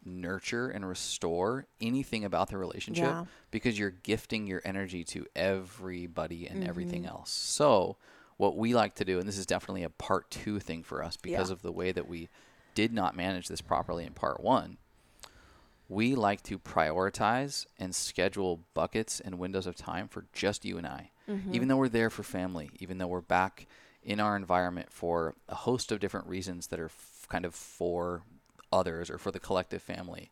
[0.06, 3.26] nurture and restore anything about the relationship yeah.
[3.52, 6.70] because you're gifting your energy to everybody and mm-hmm.
[6.70, 7.32] everything else.
[7.32, 7.98] So,
[8.38, 11.18] what we like to do, and this is definitely a part two thing for us
[11.18, 11.54] because yeah.
[11.54, 12.30] of the way that we
[12.74, 14.78] did not manage this properly in part one,
[15.90, 20.88] we like to prioritize and schedule buckets and windows of time for just you and
[20.88, 21.10] I.
[21.28, 21.54] Mm-hmm.
[21.54, 23.68] Even though we're there for family, even though we're back
[24.04, 28.22] in our environment for a host of different reasons that are f- kind of for
[28.72, 30.32] others or for the collective family,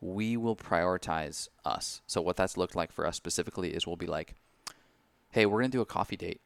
[0.00, 2.02] we will prioritize us.
[2.06, 4.34] So, what that's looked like for us specifically is we'll be like,
[5.30, 6.40] hey, we're going to do a coffee date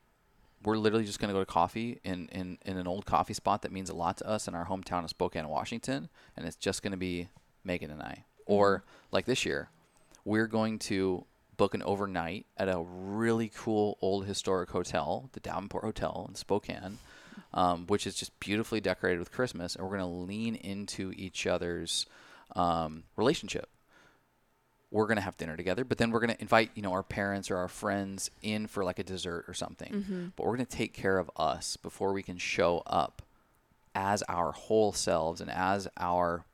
[0.66, 3.62] we're literally just going to go to coffee in, in, in an old coffee spot
[3.62, 6.09] that means a lot to us in our hometown of Spokane, Washington.
[6.36, 7.28] And it's just going to be
[7.64, 8.24] Megan and I.
[8.47, 9.68] Or like this year,
[10.24, 11.24] we're going to
[11.57, 16.99] book an overnight at a really cool old historic hotel, the Davenport Hotel in Spokane,
[17.55, 19.74] um, which is just beautifully decorated with Christmas.
[19.74, 22.07] And we're going to lean into each other's
[22.55, 23.68] um, relationship.
[24.90, 27.03] We're going to have dinner together, but then we're going to invite, you know, our
[27.03, 29.90] parents or our friends in for like a dessert or something.
[30.36, 33.22] But we're going to take care of us before we can show up
[33.94, 36.44] as our whole selves and as our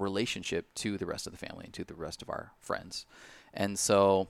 [0.00, 3.06] relationship to the rest of the family and to the rest of our friends.
[3.52, 4.28] And so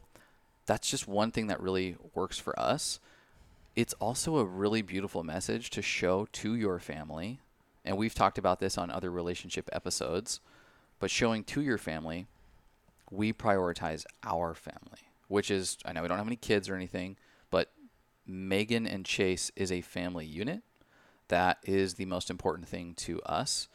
[0.66, 3.00] that's just one thing that really works for us.
[3.76, 7.40] It's also a really beautiful message to show to your family.
[7.84, 10.40] And we've talked about this on other relationship episodes,
[10.98, 12.26] but showing to your family,
[13.10, 17.16] we prioritize our family, which is, I know we don't have any kids or anything,
[17.50, 17.70] but
[18.26, 20.62] Megan and Chase is a family unit.
[21.28, 23.68] That is the most important thing to us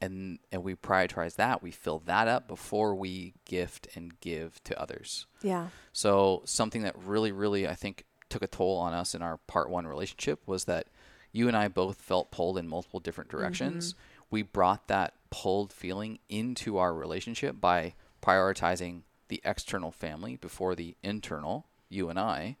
[0.00, 4.80] and and we prioritize that we fill that up before we gift and give to
[4.80, 5.68] others Yeah.
[5.92, 9.68] so something that really really i think took a toll on us in our part
[9.70, 10.86] one relationship was that
[11.32, 13.38] you and i both felt pulled in multiple different mm-hmm.
[13.38, 13.94] directions
[14.30, 20.96] we brought that pulled feeling into our relationship by prioritizing the external family before the
[21.02, 22.56] internal you and i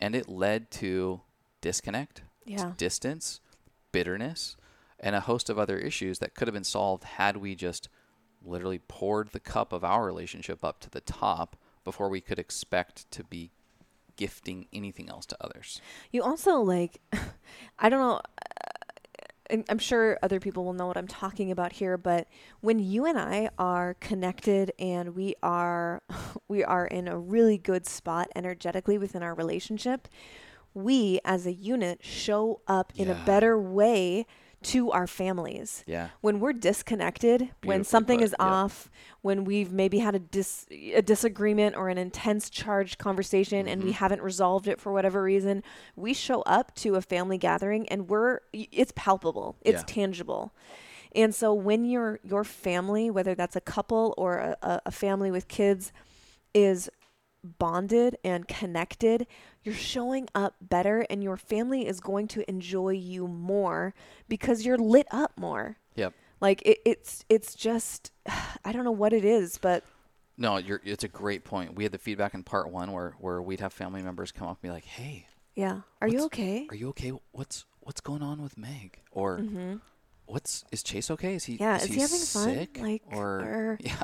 [0.00, 1.20] and it led to
[1.60, 2.72] disconnect Yeah.
[2.76, 3.40] distance
[3.92, 4.56] bitterness
[5.00, 7.88] and a host of other issues that could have been solved had we just
[8.44, 13.10] literally poured the cup of our relationship up to the top before we could expect
[13.10, 13.50] to be
[14.16, 15.80] gifting anything else to others.
[16.10, 17.00] You also like,
[17.78, 18.16] I don't know.
[18.16, 22.28] Uh, I'm sure other people will know what I'm talking about here, but
[22.60, 26.02] when you and I are connected and we are
[26.48, 30.06] we are in a really good spot energetically within our relationship,
[30.72, 34.24] we as a unit show up in a better way
[34.62, 36.08] to our families Yeah.
[36.20, 38.40] when we're disconnected, when something put, is yep.
[38.40, 38.90] off,
[39.22, 43.88] when we've maybe had a dis a disagreement or an intense charged conversation and Mm-hmm.
[43.88, 45.62] we haven't resolved it for whatever reason,
[45.96, 49.94] we show up to a family gathering and we're it's palpable, it's Yeah.
[49.94, 50.52] tangible.
[51.14, 55.48] And so when your your family, whether that's a couple or a- a family with
[55.48, 55.92] kids,
[56.52, 56.90] is
[57.42, 59.26] bonded and connected,
[59.62, 63.94] you're showing up better and your family is going to enjoy you more
[64.28, 65.76] because you're lit up more.
[65.96, 66.14] Yep.
[66.40, 68.12] Like it, it's it's just
[68.64, 69.84] I don't know what it is, but
[70.38, 71.74] No, you're, it's a great point.
[71.74, 74.58] We had the feedback in part one where, where we'd have family members come up
[74.62, 75.80] and be like, "Hey, yeah.
[76.00, 76.66] Are you okay?
[76.70, 77.12] are you okay?
[77.32, 79.38] What's what's going on with Meg?" Or
[80.26, 81.34] "What's is Chase okay?
[81.34, 81.62] Is he Mm-hmm.
[81.62, 82.68] Yeah, is, is he, he having fun?
[82.78, 84.02] Like, or, or- yeah,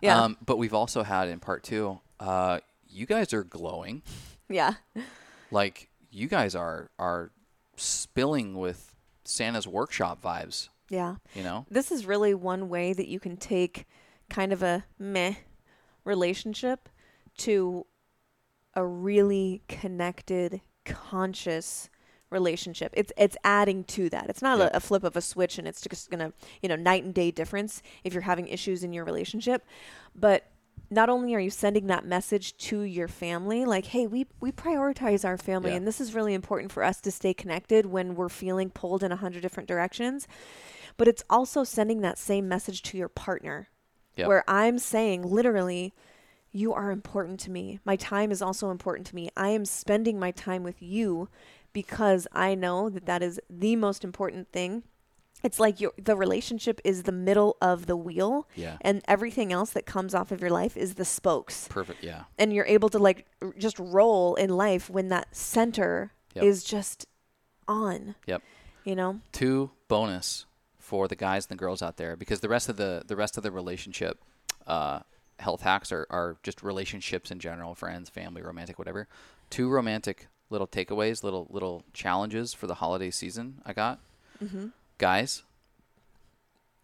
[0.00, 0.24] Yeah.
[0.24, 2.60] Um, but we've also had in part two, uh,
[2.96, 4.02] you guys are glowing.
[4.48, 4.74] Yeah.
[5.50, 7.32] like you guys are are
[7.76, 8.94] spilling with
[9.24, 10.68] Santa's workshop vibes.
[10.88, 11.16] Yeah.
[11.34, 13.86] You know, This is really one way that you can take
[14.30, 15.34] kind of a meh
[16.04, 16.88] relationship
[17.38, 17.86] to
[18.74, 21.90] a really connected, conscious
[22.30, 22.92] relationship.
[22.96, 24.30] It's it's adding to that.
[24.30, 26.32] It's not a, a flip of a switch and it's just gonna
[26.62, 29.64] you know night and day difference if you're having issues in your relationship,
[30.14, 30.44] but
[30.90, 35.24] not only are you sending that message to your family like hey we we prioritize
[35.24, 35.76] our family Yeah.
[35.76, 39.10] and this is really important for us to stay connected when we're feeling pulled in
[39.12, 40.28] a hundred different directions
[40.96, 43.68] but it's also sending that same message to your partner
[44.28, 45.92] where I'm saying literally,
[46.52, 47.80] you are important to me.
[47.84, 49.28] My time is also important to me.
[49.36, 51.28] I am spending my time with you
[51.74, 54.84] because I know that that is the most important thing.
[55.42, 58.78] It's like your the relationship is the middle of the wheel Yeah.
[58.80, 61.68] and everything else that comes off of your life is the spokes.
[61.68, 62.02] perfect.
[62.02, 66.44] Yeah, And you're able to like r- just roll in life when that center Yep.
[66.44, 67.06] is just
[67.68, 68.42] on, yep.
[68.84, 69.20] you know?
[69.32, 70.46] Two bonus
[70.78, 73.36] for the guys and the girls out there because the rest of the the rest
[73.36, 74.18] of the relationship
[74.66, 75.00] uh,
[75.38, 79.06] health hacks are, are just relationships in general, friends, family, romantic, whatever.
[79.50, 83.60] Two romantic little takeaways, little little challenges for the holiday season.
[83.66, 83.98] I got
[84.98, 85.42] guys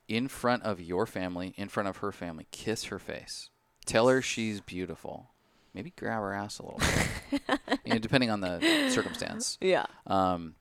[0.09, 3.51] in front of your family, in front of her family, kiss her face.
[3.87, 5.29] Tell her she's beautiful.
[5.75, 7.41] Maybe grab her ass a little bit,
[7.85, 9.57] you know, depending on the circumstance.
[9.61, 9.87] Yeah.
[10.07, 10.55] Um,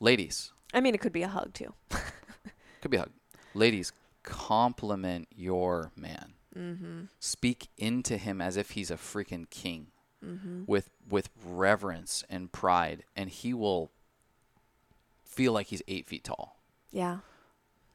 [0.00, 1.74] ladies, I mean, it could be a hug too.
[2.80, 3.10] could be a hug.
[3.54, 6.32] Ladies, compliment your man.
[6.56, 7.00] Mm-hmm.
[7.20, 9.88] Speak into him as if he's a freaking king,
[10.24, 10.64] Mm-hmm.
[10.66, 13.90] with with reverence and pride, and he will
[15.24, 16.59] feel like he's eight feet tall.
[16.90, 17.18] Yeah.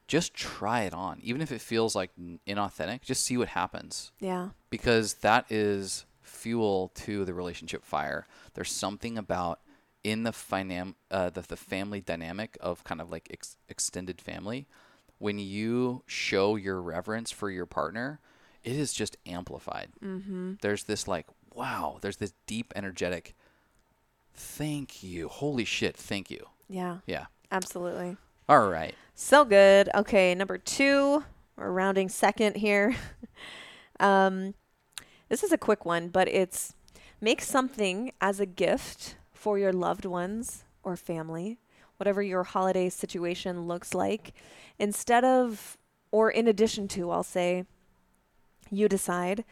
[0.08, 2.12] Just try it on, even if it feels like
[2.48, 3.02] inauthentic.
[3.02, 4.50] Just see what happens, Yeah.
[4.70, 8.28] because that is fuel to the relationship fire.
[8.54, 9.60] There's something about
[10.04, 14.68] in the finam uh, the, the family dynamic of kind of like ex- extended family,
[15.18, 18.20] when you show your reverence for your partner,
[18.64, 19.90] it is just amplified.
[20.04, 20.54] Mm-hmm.
[20.62, 21.26] There's this like,
[21.56, 23.34] wow, there's this deep energetic.
[24.36, 25.28] Thank you.
[25.30, 25.96] Holy shit.
[25.98, 26.46] Thank you.
[26.70, 27.26] Yeah, Yeah.
[27.52, 28.18] absolutely.
[28.48, 28.94] All right.
[29.16, 29.90] So good.
[29.96, 31.24] Okay, number two,
[31.58, 32.96] we're rounding second here.
[34.00, 34.54] um,
[35.30, 36.76] this is a quick one, but it's
[37.20, 41.58] make something as a gift for your loved ones or family,
[41.98, 44.32] whatever your holiday situation looks like,
[44.78, 45.76] instead of,
[46.12, 47.66] or in addition to, I'll say,
[48.70, 49.44] you decide,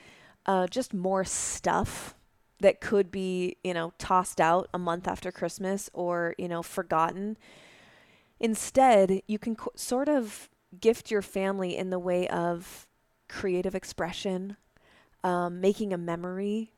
[0.46, 2.14] uh, just more stuff
[2.60, 7.38] that could be, you know, tossed out a month after Christmas or, you know, forgotten.
[8.44, 12.86] Instead, you can co- sort of gift your family in the way of
[13.30, 14.58] creative expression,
[15.24, 16.74] um, making a memory.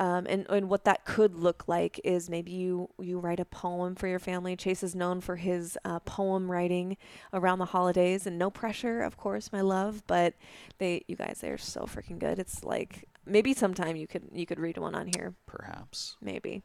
[0.00, 3.94] Um, and, and what that could look like is maybe you, you write a poem
[3.94, 4.56] for your family.
[4.56, 6.96] Chase is known for his uh, poem writing
[7.32, 10.02] around the holidays, and no pressure, of course, my love.
[10.08, 10.34] But
[10.78, 12.38] they, you guys, they're so freaking good.
[12.40, 15.34] It's like maybe sometime you could you could read one on here.
[15.46, 16.16] Perhaps.
[16.20, 16.62] maybe.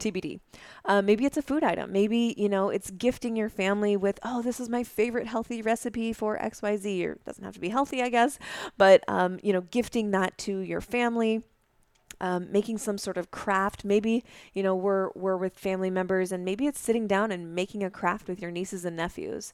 [0.00, 0.40] Tbd
[0.86, 1.92] uh, maybe it's a food item.
[1.92, 6.12] Maybe you know it's gifting your family with oh this is my favorite healthy recipe
[6.12, 8.38] for xyz or it doesn't have to be healthy i guess
[8.76, 11.42] but um, you know gifting that to your family
[12.22, 16.44] um, making some sort of craft maybe you know we're we're with family members and
[16.44, 19.52] maybe it's sitting down and making a craft with your nieces and nephews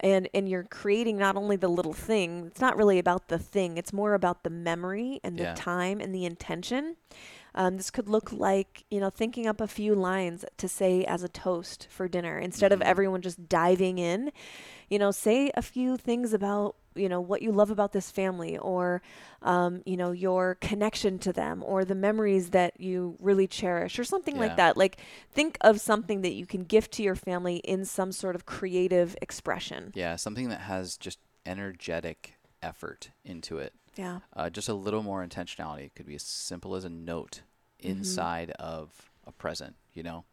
[0.00, 3.76] and and you're creating not only the little thing it's not really about the thing
[3.78, 5.54] it's more about the memory and the Yeah.
[5.54, 6.96] time and the intention
[7.54, 11.22] um, this could look like you know thinking up a few lines to say as
[11.22, 12.84] a toast for dinner instead of Mhm.
[12.86, 14.32] everyone just diving in
[14.88, 18.56] you know say a few things about you know what you love about this family
[18.58, 19.02] or
[19.42, 24.04] um, you know your connection to them or the memories that you really cherish or
[24.04, 24.40] something Yeah.
[24.42, 24.98] like that like
[25.32, 29.16] think of something that you can gift to your family in some sort of creative
[29.22, 30.16] expression Yeah.
[30.16, 33.72] Something that has just energetic effort into it.
[33.96, 35.86] yeah Uh, just a little more intentionality.
[35.86, 37.42] It could be as simple as a note
[37.82, 37.90] Mm-hmm.
[38.00, 38.90] inside of
[39.26, 40.24] a present, you know?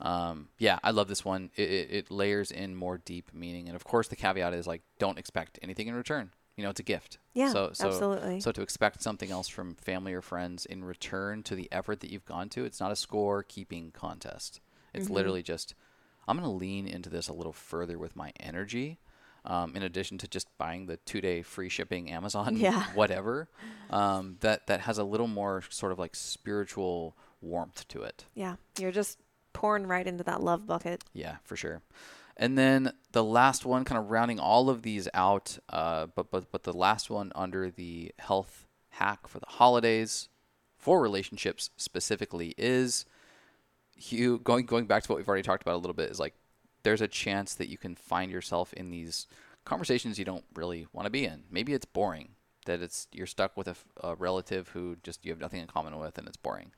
[0.00, 1.50] Um, yeah, I love this one.
[1.56, 3.68] It, it, it layers in more deep meaning.
[3.68, 6.30] And of course, the caveat is like, don't expect anything in return.
[6.56, 7.18] You know, it's a gift.
[7.32, 11.42] yeah so, so, absolutely So to expect something else from family or friends in return
[11.44, 14.60] to the effort that you've gone to, it's not a score keeping contest.
[14.92, 15.14] It's Mhm.
[15.14, 15.74] literally just,
[16.28, 18.98] I'm going to lean into this a little further with my energy.
[19.46, 22.84] Um, in addition to just buying the two day free shipping Amazon, Yeah.
[22.94, 23.48] whatever,
[23.90, 28.24] um, that, that has a little more sort of like spiritual warmth to it.
[28.34, 29.18] yeah you're just
[29.54, 31.80] pouring right into that love bucket Yeah, for sure.
[32.36, 36.50] And then the last one, kind of rounding all of these out, uh, but but
[36.50, 40.28] but the last one under the health hack for the holidays
[40.76, 43.06] for relationships specifically is
[43.96, 46.34] you going going back to what we've already talked about a little bit is like
[46.82, 49.26] there's a chance that you can find yourself in these
[49.64, 51.44] conversations you don't really want to be in.
[51.50, 52.30] Maybe it's boring
[52.66, 53.68] that it's you're stuck with
[54.02, 56.72] a relative who just you have nothing in common with and it's boring.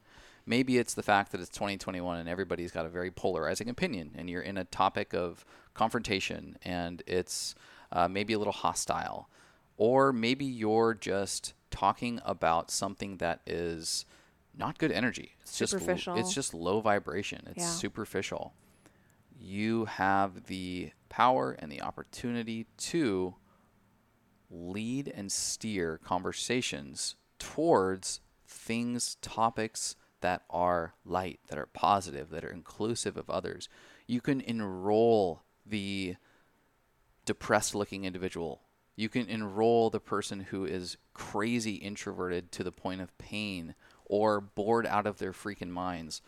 [0.47, 4.31] Maybe it's the fact that it's 2021 and everybody's got a very polarizing opinion, and
[4.31, 5.45] you're in a topic of
[5.75, 7.55] confrontation and it's
[7.93, 9.29] uh, maybe a little hostile.
[9.77, 14.07] Or maybe you're just talking about something that is
[14.57, 15.37] not good energy.
[15.43, 16.17] It's just Superficial.
[16.17, 17.43] it's just low vibration.
[17.49, 17.71] It's Yeah.
[17.71, 18.55] superficial.
[19.39, 23.35] You have the power and the opportunity to
[24.51, 32.51] lead and steer conversations towards things, topics that are light, that are positive, that are
[32.51, 33.69] inclusive of others.
[34.07, 36.17] You can enroll the
[37.25, 38.63] depressed looking individual.
[38.95, 43.75] You can enroll the person who is crazy introverted to the point of pain
[44.07, 46.23] or bored out of their freaking minds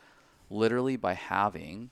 [0.51, 1.91] literally by having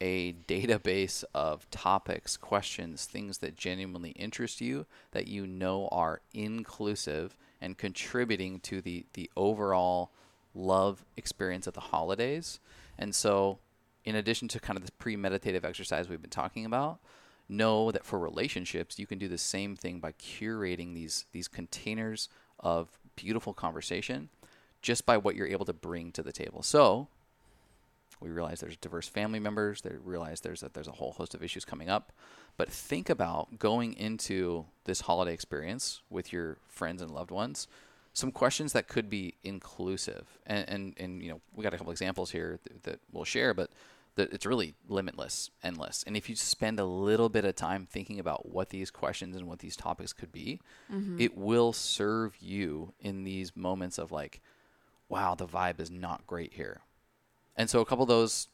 [0.00, 7.36] a database of topics, questions, things that genuinely interest you that you know are inclusive
[7.60, 10.10] and contributing to the, the overall
[10.54, 12.60] love experience at the holidays.
[12.98, 13.58] And so,
[14.04, 16.98] in addition to kind of this premeditative exercise we've been talking about,
[17.48, 22.28] know that for relationships, you can do the same thing by curating these these containers
[22.58, 24.28] of beautiful conversation
[24.82, 26.62] just by what you're able to bring to the table.
[26.62, 27.08] So,
[28.20, 29.80] we realize there's diverse family members.
[29.80, 32.12] They realize there's a, there's a whole host of issues coming up.
[32.56, 37.66] But think about going into this holiday experience with your friends and loved ones.
[38.12, 41.92] Some questions that could be inclusive, and and, and you know we got a couple
[41.92, 43.70] examples here th- that we'll share, but
[44.16, 46.02] that it's really limitless, endless.
[46.06, 49.46] And if you spend a little bit of time thinking about what these questions and
[49.46, 50.60] what these topics could be,
[51.20, 54.40] it will serve you in these moments of like,
[55.08, 56.80] wow, the vibe is not great here.
[57.56, 58.48] And so a couple of those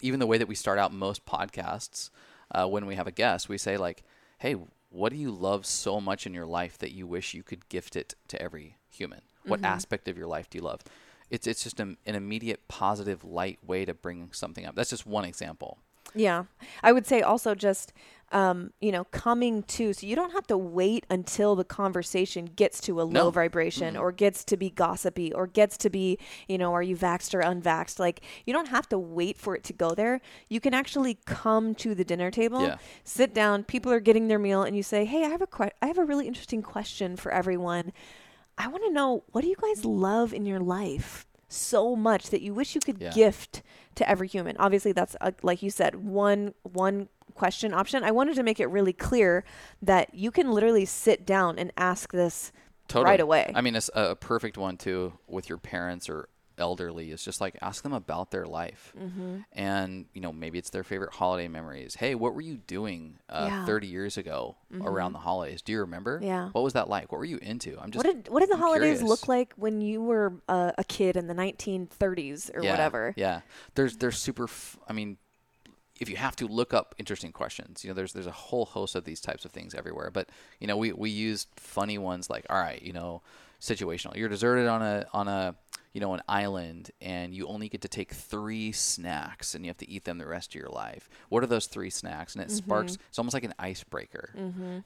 [0.00, 2.10] even the way that we start out most podcasts
[2.54, 4.02] uh, when we have a guest, we say like,
[4.38, 4.56] "Hey,
[4.90, 7.96] what do you love so much in your life that you wish you could gift
[7.96, 9.22] it to every human?
[9.46, 9.64] What Mm-hmm.
[9.64, 10.82] aspect of your life do you love?"
[11.30, 14.74] It's it's just an, an immediate, positive, light way to bring something up.
[14.74, 15.78] That's just one example.
[16.14, 16.44] Yeah.
[16.82, 17.92] I would say also just,
[18.32, 22.80] um, you know, coming to, so you don't have to wait until the conversation gets
[22.82, 23.30] to a low No.
[23.30, 26.16] vibration or gets to be gossipy or gets to be,
[26.48, 27.98] you know, are you vaxxed or unvaxxed?
[27.98, 30.20] Like, you don't have to wait for it to go there.
[30.48, 32.76] You can actually come to the dinner table, Yeah.
[33.02, 35.72] sit down, people are getting their meal, and you say, hey, I have a, que-
[35.82, 37.92] I have a really interesting question for everyone.
[38.56, 42.40] I want to know what do you guys love in your life so much that
[42.40, 43.10] you wish you could Yeah.
[43.10, 43.62] gift
[43.96, 44.56] to every human.
[44.58, 48.02] Obviously, that's uh like you said, one one question option.
[48.04, 49.44] I wanted to make it really clear
[49.82, 52.52] that you can literally sit down and ask this
[52.88, 53.10] Totally.
[53.10, 53.52] right away.
[53.54, 56.28] I mean, it's a, a perfect one too with your parents or
[56.60, 59.38] elderly is just like ask them about their life, Mm-hmm.
[59.52, 61.94] and you know maybe it's their favorite holiday memories.
[61.96, 63.66] Hey, what were you doing uh, Yeah.
[63.66, 65.62] 30 years ago around the holidays?
[65.62, 66.16] Do you remember?
[66.18, 66.26] Mm-hmm.
[66.26, 66.48] Yeah.
[66.52, 67.10] What was that like?
[67.10, 67.78] What were you into?
[67.80, 69.02] I'm just what did what did the I'm holidays curious.
[69.02, 73.14] look like when you were uh, a kid in the 1930s or yeah, whatever?
[73.16, 73.40] Yeah,
[73.74, 74.44] there's there's super.
[74.44, 75.16] F- I mean,
[76.00, 78.94] if you have to look up interesting questions, you know, there's there's a whole host
[78.94, 80.10] of these types of things everywhere.
[80.10, 83.22] But you know, we we used funny ones like, all right, you know,
[83.60, 84.16] situational.
[84.16, 85.54] You're deserted on a on a
[85.92, 89.76] you know an island, and you only get to take three snacks, and you have
[89.78, 91.08] to eat them the rest of your life.
[91.28, 92.34] What are those three snacks?
[92.34, 92.92] And it sparks.
[92.92, 93.02] Mm-hmm.
[93.08, 94.34] It's almost like an icebreaker,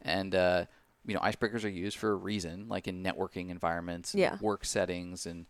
[0.03, 0.35] and.
[0.35, 0.65] uh
[1.07, 4.39] you know, icebreakers are used for a reason, like in networking environments, and Yeah.
[4.41, 5.45] work settings, and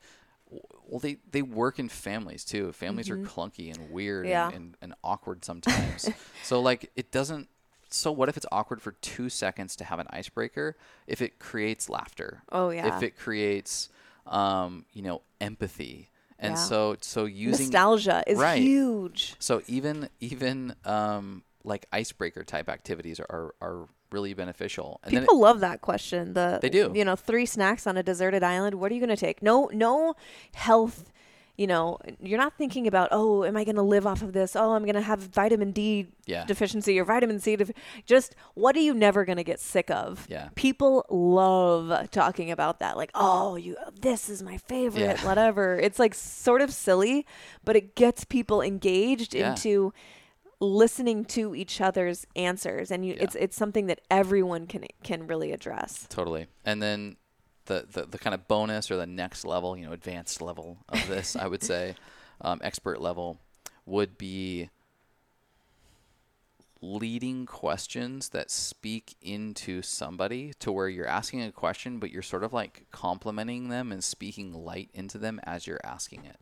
[0.51, 2.72] well, they, they work in families too.
[2.72, 4.31] Families are clunky and weird Mm-hmm.
[4.31, 4.47] Yeah.
[4.49, 6.11] and, and, and awkward sometimes.
[6.43, 7.49] so like it doesn't.
[7.95, 10.76] So what if it's awkward for two seconds to have an icebreaker?
[11.07, 12.42] If it creates laughter.
[12.51, 12.97] Oh, yeah.
[12.97, 13.88] If it creates,
[14.26, 16.11] um, you know, empathy.
[16.38, 16.59] And Yeah.
[16.59, 18.61] so so using Nostalgia is Right.
[18.61, 19.36] huge.
[19.38, 24.99] so even even um, like icebreaker type activities are, are, are really beneficial.
[25.05, 26.32] And then it- People love that question.
[26.34, 26.90] The They do.
[26.95, 28.74] You know, three snacks on a deserted island.
[28.80, 29.40] What are you going to take?
[29.42, 30.14] No, no
[30.55, 31.12] health.
[31.57, 34.57] You know, you're not thinking about, oh, am I going to live off of this?
[34.57, 36.44] Oh, I'm going to have vitamin D Yeah.
[36.46, 37.55] deficiency or vitamin C.
[37.55, 37.70] Def-
[38.07, 40.26] just what are you never going to get sick of?
[40.28, 40.48] Yeah.
[40.57, 42.96] People love talking about that.
[42.96, 45.24] Like, oh, you, this is my favorite, Yeah.
[45.28, 45.78] whatever.
[45.78, 47.24] It's like sort of silly,
[47.64, 49.50] but it gets people engaged Yeah.
[49.50, 49.92] into
[50.61, 53.24] listening to each other's answers and you Yeah.
[53.24, 56.46] it's it's something that everyone can can really address Totally.
[56.64, 57.16] And then
[57.66, 61.06] the, the, the kind of bonus or the next level, you know, advanced level of
[61.08, 61.94] this, I would say,
[62.40, 63.38] um, expert level,
[63.86, 64.70] would be
[66.84, 72.44] leading questions that speak into somebody to where you're asking a question, but you're sort
[72.44, 76.38] of like complimenting them and speaking light into them as you're asking it.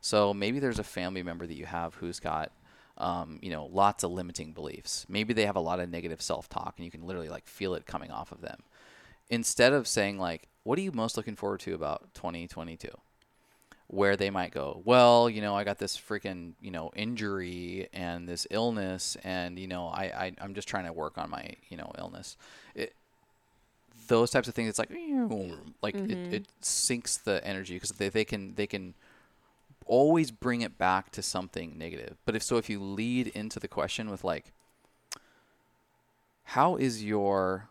[0.00, 2.52] So maybe there's a family member that you have who's got,
[2.98, 5.06] um, you know, lots of limiting beliefs.
[5.08, 7.86] Maybe they have a lot of negative self-talk, and you can literally like feel it
[7.86, 8.62] coming off of them.
[9.28, 12.88] Instead of saying like, "What are you most looking forward to about 2022?"
[13.92, 18.26] where they might go, well, you know, I got this freaking, you know, injury and
[18.26, 21.76] this illness, and you know, I, I I'm just trying to work on my, you
[21.76, 22.38] know, illness.
[22.74, 22.94] It,
[24.08, 24.90] those types of things, it's like,
[25.82, 26.32] like it, mm-hmm.
[26.32, 28.94] it sinks the energy because they, they can they can
[29.84, 32.16] always bring it back to something negative.
[32.24, 34.52] But if so, if you lead into the question with like,
[36.44, 37.68] how is your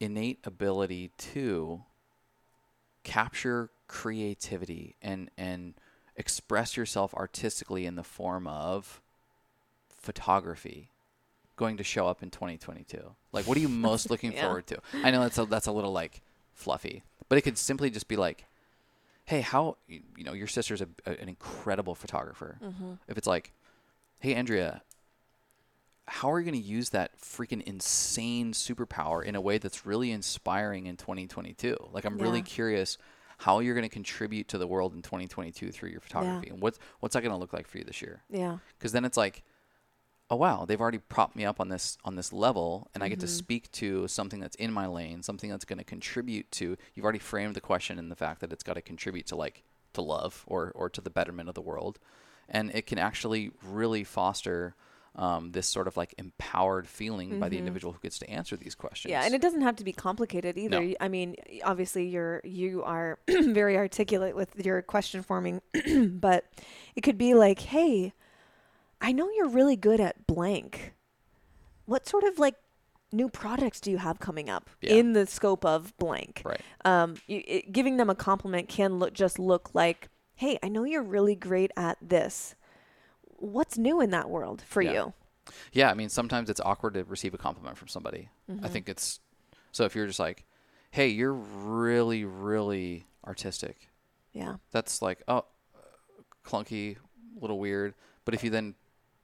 [0.00, 1.82] innate ability to
[3.02, 5.74] capture creativity and and
[6.16, 9.00] express yourself artistically in the form of
[9.88, 10.90] photography
[11.56, 14.42] going to show up in 2022 like what are you most looking Yeah.
[14.46, 14.78] forward to?
[15.04, 16.22] I know that's a, that's a little like
[16.54, 18.44] fluffy but it could simply just be like
[19.26, 22.58] hey how you you know your sister's a, a, an incredible photographer.
[22.62, 22.92] Mm-hmm.
[23.08, 23.52] If it's like
[24.20, 24.82] hey andrea
[26.12, 30.10] how are you going to use that freaking insane superpower in a way that's really
[30.10, 32.98] inspiring in 2022 like i'm really curious
[33.38, 36.78] how you're going to contribute to the world in 2022 through your photography and what's
[36.98, 38.22] what's that going to look like for you this year?
[38.28, 38.58] Yeah.
[38.78, 39.42] Because then it's like
[40.30, 43.18] oh wow they've already propped me up on this on this level and i get
[43.20, 43.34] to Mm-hmm.
[43.34, 47.18] speak to something that's in my lane something that's going to contribute to you've already
[47.18, 49.64] framed the question in the fact that it's got to contribute to like
[49.94, 51.98] to love or or to the betterment of the world.
[52.48, 54.74] And it can actually really foster
[55.16, 58.74] um, this sort of like empowered feeling by the individual who gets to answer these
[58.74, 59.20] questions Mm-hmm.
[59.20, 60.94] yeah and it doesn't have to be complicated either No.
[61.00, 65.60] I mean obviously you're you are very articulate with your question forming
[66.10, 66.44] but
[66.94, 68.12] it could be like hey
[69.00, 70.94] i know you're really good at blank
[71.86, 72.54] what sort of like
[73.12, 74.94] new products do you have coming up Yeah.
[74.94, 79.12] in the scope of blank right um, you, it, giving them a compliment can look
[79.12, 82.54] just look like, "Hey, I know you're really great at this.
[83.40, 84.92] What's new in that world for Yeah.
[84.92, 85.14] you?
[85.72, 88.28] Yeah, I mean, sometimes it's awkward to receive a compliment from somebody.
[88.48, 88.66] I mm-hmm.
[88.66, 89.20] think it's
[89.72, 90.44] so if you're just like,
[90.90, 93.88] "Hey, you're really, really artistic,"
[94.32, 94.56] Yeah.
[94.70, 95.44] that's like, oh,
[96.44, 97.94] clunky, a little weird.
[98.24, 98.74] But if you then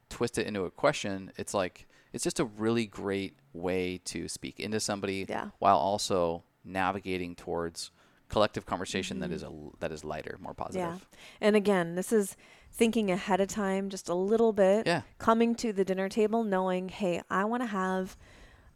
[0.08, 4.58] twist it into a question, it's like it's just a really great way to speak
[4.58, 5.50] into somebody Yeah.
[5.58, 7.90] while also navigating towards
[8.28, 9.34] collective conversation that mm-hmm.
[9.34, 11.06] is a that is lighter, more positive.
[11.10, 11.18] Yeah.
[11.40, 12.36] And again, this is
[12.76, 14.86] thinking ahead of time just a little bit.
[14.86, 15.02] Yeah.
[15.18, 18.16] Coming to the dinner table knowing, hey, I want to have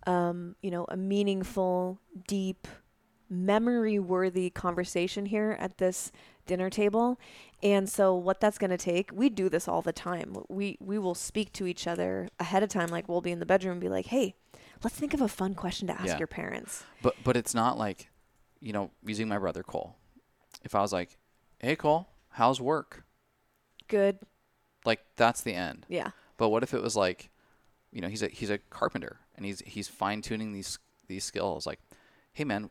[0.07, 2.67] um, you know, a meaningful, deep,
[3.29, 6.11] memory worthy conversation here at this
[6.47, 7.21] dinner table.
[7.63, 10.37] And so what that's going to take, we do this all the time.
[10.49, 13.47] We we will speak to each other ahead of time like we'll be in the
[13.47, 14.35] bedroom and be like, "Hey,
[14.83, 16.19] let's think of a fun question to ask Yeah.
[16.19, 18.09] your parents." But but it's not like,
[18.61, 19.95] you know, using my brother Cole.
[20.65, 21.19] If I was like,
[21.59, 23.05] "Hey Cole, how's work?"
[23.91, 24.19] Good.
[24.87, 25.85] Like that's the end.
[25.89, 26.11] Yeah.
[26.39, 27.29] But what if it was like,
[27.93, 31.67] you know, he's a he's a carpenter and he's he's fine tuning these these skills.
[31.67, 31.81] Like,
[32.33, 32.71] hey man,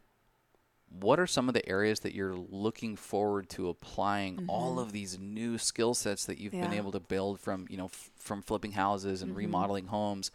[0.90, 5.20] what are some of the areas that you're looking forward to applying all of these
[5.20, 6.74] new skill sets that you've been Mm-hmm.
[6.74, 9.38] Able to build from you know f- from flipping houses and Mhm.
[9.38, 10.32] remodeling homes?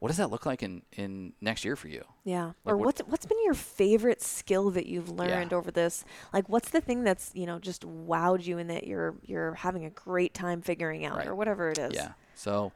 [0.00, 2.04] What does that look like in in next year for you?
[2.24, 2.46] Yeah.
[2.46, 6.04] Like or what- what's what's been your favorite skill that you've learned over this?
[6.32, 9.84] Like what's the thing that's, you know, just wowed you and that you're you're having
[9.84, 11.26] a great time figuring out Right.
[11.26, 11.94] or whatever it is.
[11.94, 12.12] Yeah.
[12.36, 12.72] So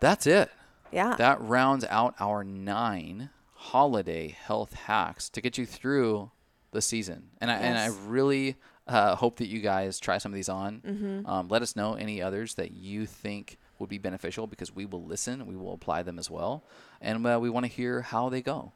[0.00, 0.50] that's it.
[0.92, 1.16] Yeah.
[1.16, 6.30] That rounds out our nine holiday health hacks to get you through
[6.70, 7.30] the season.
[7.40, 8.56] And I and I really
[8.86, 10.80] uh, hope that you guys try some of these on.
[10.86, 11.26] mm-hmm.
[11.26, 15.04] Um, let us know any others that you think would be beneficial because we will
[15.04, 15.46] listen.
[15.46, 16.64] We will apply them as well,
[17.00, 18.72] and uh, we want to hear how they go.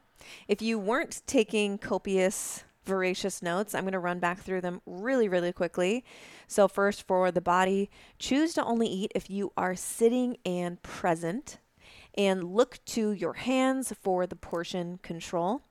[0.47, 5.27] If you weren't taking copious, voracious notes, I'm going to run back through them really,
[5.27, 6.03] really quickly.
[6.47, 11.59] So, first, for the body, choose to only eat if you are sitting and present,
[12.15, 15.61] and look to your hands for the portion control.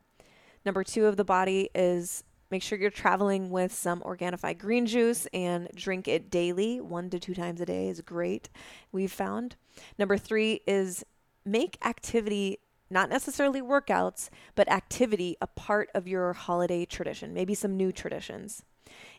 [0.64, 5.26] Number two of the body is make sure you're traveling with some Organifi green juice
[5.32, 6.80] and drink it daily.
[6.80, 8.48] One to two times a day is great,
[8.92, 9.56] we've found.
[9.98, 11.04] Number three is
[11.44, 12.58] make activity
[12.90, 18.64] not necessarily workouts, but activity a part of your holiday tradition, maybe some new traditions.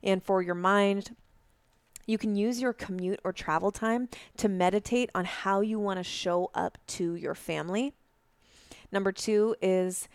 [0.04, 1.16] And for your mind,
[2.06, 6.04] you can use your commute or travel time to meditate on how you want to
[6.04, 7.94] show up to your family.
[8.92, 10.10] Number two is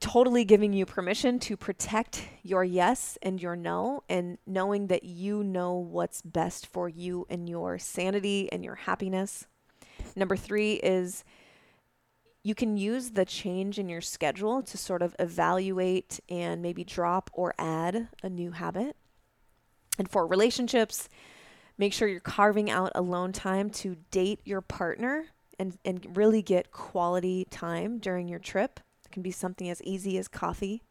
[0.00, 5.42] totally giving you permission to protect your yes and your no, and knowing that you
[5.42, 9.46] know what's best for you and your sanity and your happiness.
[10.16, 11.24] Number three is
[12.42, 17.30] you can use the change in your schedule to sort of evaluate and maybe drop
[17.32, 18.96] or add a new habit.
[19.98, 21.08] And for relationships,
[21.78, 25.26] make sure you're carving out alone time to date your partner
[25.58, 28.80] and, and really get quality time during your trip.
[29.12, 30.82] Can be something as easy as coffee.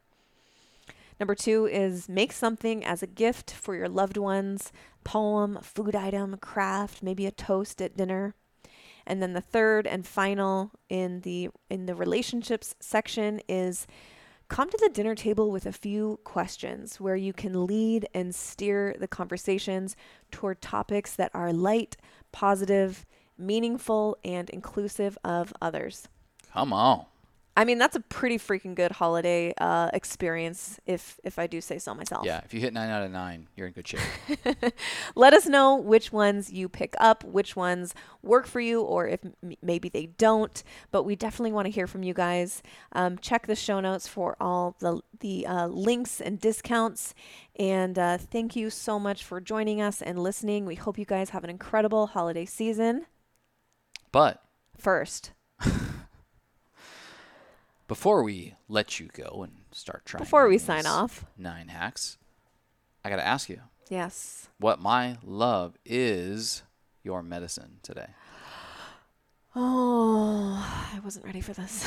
[1.20, 4.72] Number two is make something as a gift for your loved ones
[5.04, 8.34] poem, food item, craft, maybe a toast at dinner.
[9.06, 13.86] And then the third and final in the in the relationships section is
[14.48, 18.94] come to the dinner table with a few questions where you can lead and steer
[18.98, 19.96] the conversations
[20.30, 21.96] toward topics that are light,
[22.32, 23.06] positive,
[23.38, 26.06] meaningful, and inclusive of others.
[26.52, 27.06] Come on.
[27.56, 31.78] I mean, that's a pretty freaking good holiday uh, experience, if if I do say
[31.78, 32.24] so myself.
[32.24, 34.00] Yeah, if you hit nine out of nine, you're in good shape.
[35.14, 39.20] Let us know which ones you pick up, which ones work for you, or if
[39.24, 40.62] m- maybe they don't.
[40.90, 42.62] But we definitely want to hear from you guys.
[42.92, 47.14] Um, check the show notes for all the the uh, links and discounts.
[47.56, 50.64] And uh, thank you so much for joining us and listening.
[50.64, 53.04] We hope you guys have an incredible holiday season.
[54.10, 54.42] But
[54.78, 55.32] First,
[57.88, 62.18] before we let you go and start trying, before we sign off, nine hacks,
[63.04, 64.48] I got to ask you yes.
[64.58, 66.62] what my love is
[67.02, 68.08] your medicine today.
[69.54, 71.86] Oh, I wasn't ready for this.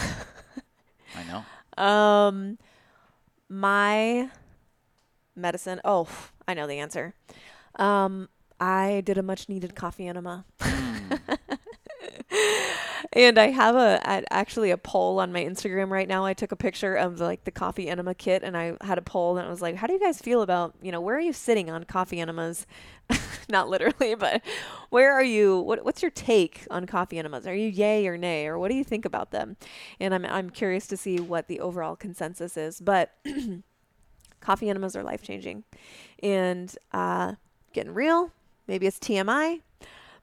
[1.15, 1.43] I know.
[1.83, 2.57] Um,
[3.49, 4.29] my
[5.35, 5.81] medicine.
[5.83, 6.07] Oh,
[6.47, 7.13] I know the answer.
[7.75, 10.45] Um, I did a much needed coffee enema.
[13.15, 13.99] And I have a,
[14.31, 16.25] actually a poll on my Instagram right now.
[16.25, 19.37] I took a picture of like the coffee enema kit and I had a poll
[19.37, 21.33] and it was like, how do you guys feel about, you know, where are you
[21.33, 22.67] sitting on coffee enemas?
[23.49, 24.41] Not literally, but
[24.89, 25.59] where are you?
[25.59, 27.47] What, what's your take on coffee enemas?
[27.47, 29.57] Are you yay or nay, or what do you think about them?
[29.99, 32.79] And I'm I'm curious to see what the overall consensus is.
[32.81, 33.11] But
[34.41, 35.63] coffee enemas are life changing,
[36.23, 37.33] and uh,
[37.73, 38.31] getting real.
[38.67, 39.61] Maybe it's TMI,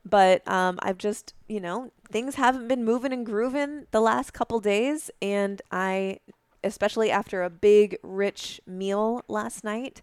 [0.05, 4.61] But um, I've just, you know, things haven't been moving and grooving the last couple
[4.61, 5.11] days.
[5.21, 6.19] And I,
[6.63, 10.03] especially after a big, rich meal last night,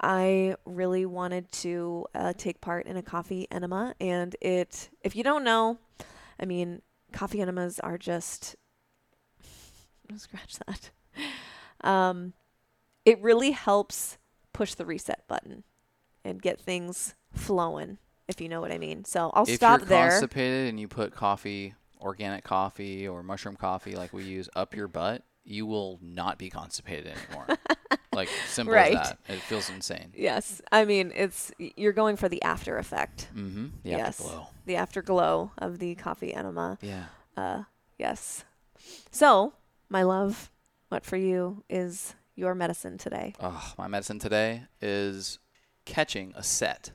[0.00, 3.94] I really wanted to uh, take part in a coffee enema.
[4.00, 5.78] And it, if you don't know,
[6.38, 6.82] I mean,
[7.12, 8.56] coffee enemas are just,
[10.16, 10.90] scratch that.
[11.82, 12.34] Um,
[13.04, 14.18] it really helps
[14.52, 15.62] push the reset button
[16.24, 19.04] and get things flowing, if you know what I mean.
[19.04, 19.52] So I'll stop there.
[19.54, 20.10] if stop you're there.
[20.10, 24.88] constipated and you put coffee, organic coffee or mushroom coffee like we use up your
[24.88, 27.46] butt, you will not be constipated anymore.
[28.12, 28.96] like simple Right.
[28.96, 29.18] as that.
[29.28, 30.12] It feels insane.
[30.16, 33.66] Yes, I mean it's you're going for the after effect, Mm-hmm.
[33.84, 34.20] The Yes.
[34.20, 34.46] afterglow.
[34.66, 36.78] the afterglow of the coffee enema.
[36.82, 37.04] Yeah.
[37.36, 37.62] Uh,
[37.98, 38.44] yes.
[39.10, 39.52] So,
[39.88, 40.50] my love,
[40.88, 43.34] what for you is your medicine today?
[43.40, 45.38] Oh, my medicine today is
[45.84, 46.92] catching a set.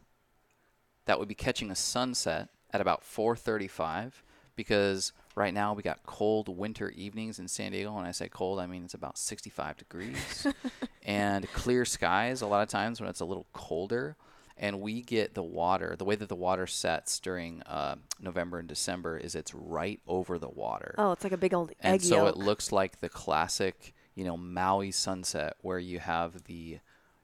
[1.06, 4.23] That would be catching a sunset at about 4:35
[4.56, 7.94] because right now we got cold winter evenings in San Diego.
[7.94, 10.48] When I say cold, I mean it's about 65 degrees
[11.03, 14.15] and clear skies a lot of times when it's a little colder.
[14.57, 15.95] And we get the water.
[15.98, 20.38] The way that the water sets during uh, November and December is it's right over
[20.38, 22.30] the water Oh, it's like a big old egg and so yolk.
[22.30, 26.78] it looks like the classic, you know, Maui sunset where you have the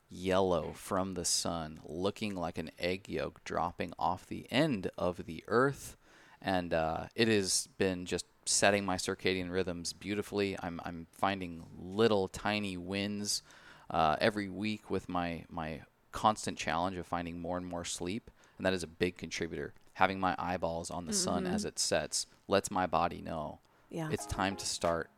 [0.10, 5.44] yellow from the sun looking like an egg yolk dropping off the end of the
[5.48, 5.98] earth.
[6.42, 10.56] And uh, it has been just setting my circadian rhythms beautifully.
[10.62, 13.44] I'm, I'm finding little tiny wins
[13.90, 15.82] uh, every week with my, my
[16.12, 18.30] constant challenge of finding more and more sleep.
[18.58, 19.74] And that is a big contributor.
[19.94, 23.60] Having my eyeballs on the sun as it sets lets my body know
[23.90, 24.10] yeah.
[24.12, 25.10] it's time to start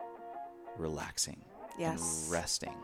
[0.77, 1.43] relaxing
[1.77, 2.23] Yes.
[2.23, 2.75] and resting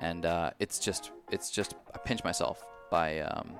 [0.00, 3.52] and uh, it's just it's just i pinch myself by um,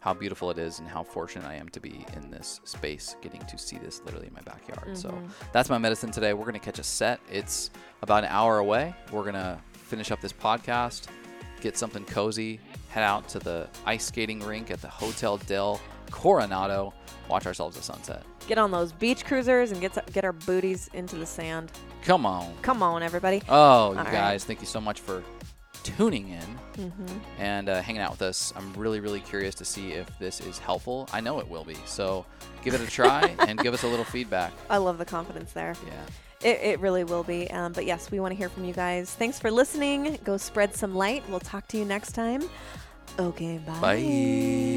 [0.00, 3.40] how beautiful it is and how fortunate i am to be in this space getting
[3.42, 5.26] to see this literally in my backyard so Mm-hmm.
[5.52, 7.70] that's my medicine today we're going to catch a set it's
[8.02, 11.06] about an hour away we're going to finish up this podcast
[11.60, 12.58] get something cozy
[12.88, 15.80] head out to the ice skating rink at the hotel del
[16.10, 16.92] coronado
[17.28, 21.14] watch ourselves a sunset Get on those beach cruisers and get get our booties into
[21.16, 21.70] the sand.
[22.02, 23.42] come on Come on, everybody.
[23.48, 24.12] Oh, you All right.
[24.12, 25.22] guys, thank you so much for
[25.82, 27.18] tuning in Mm-hmm.
[27.38, 28.54] and uh, hanging out with us.
[28.56, 31.08] I'm really, really curious to see if this is helpful.
[31.12, 31.76] I know it will be.
[31.84, 32.24] So
[32.64, 34.52] give it a try and give us a little feedback.
[34.70, 35.74] I love the confidence there.
[35.86, 36.48] Yeah.
[36.48, 37.50] It, it really will be.
[37.50, 39.12] Um, but yes, we want to hear from you guys.
[39.14, 40.18] Thanks for listening.
[40.24, 41.22] Go spread some light.
[41.28, 42.42] We'll talk to you next time.
[43.18, 43.80] Okay, bye.
[43.80, 43.96] Bye.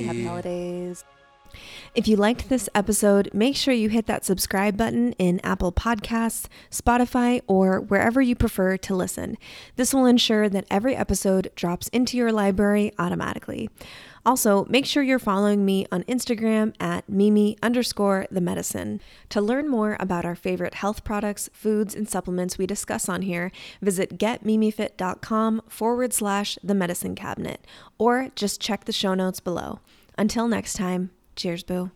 [0.08, 1.06] Happy holidays.
[1.96, 6.48] If you liked this episode, make sure you hit that subscribe button in Apple Podcasts,
[6.72, 9.38] Spotify, or wherever you prefer to listen.
[9.76, 13.70] This will ensure that every episode drops into your library automatically.
[14.26, 19.00] Also, make sure you're following me on Instagram at Mimi underscore the medicine.
[19.30, 23.52] To learn more about our favorite health products, foods, and supplements we discuss on here,
[23.84, 27.68] visit getmimifit.com forward slash the medicine cabinet,
[28.00, 29.80] or just check the show notes below.
[30.18, 31.92] Until next time, cheers, boo.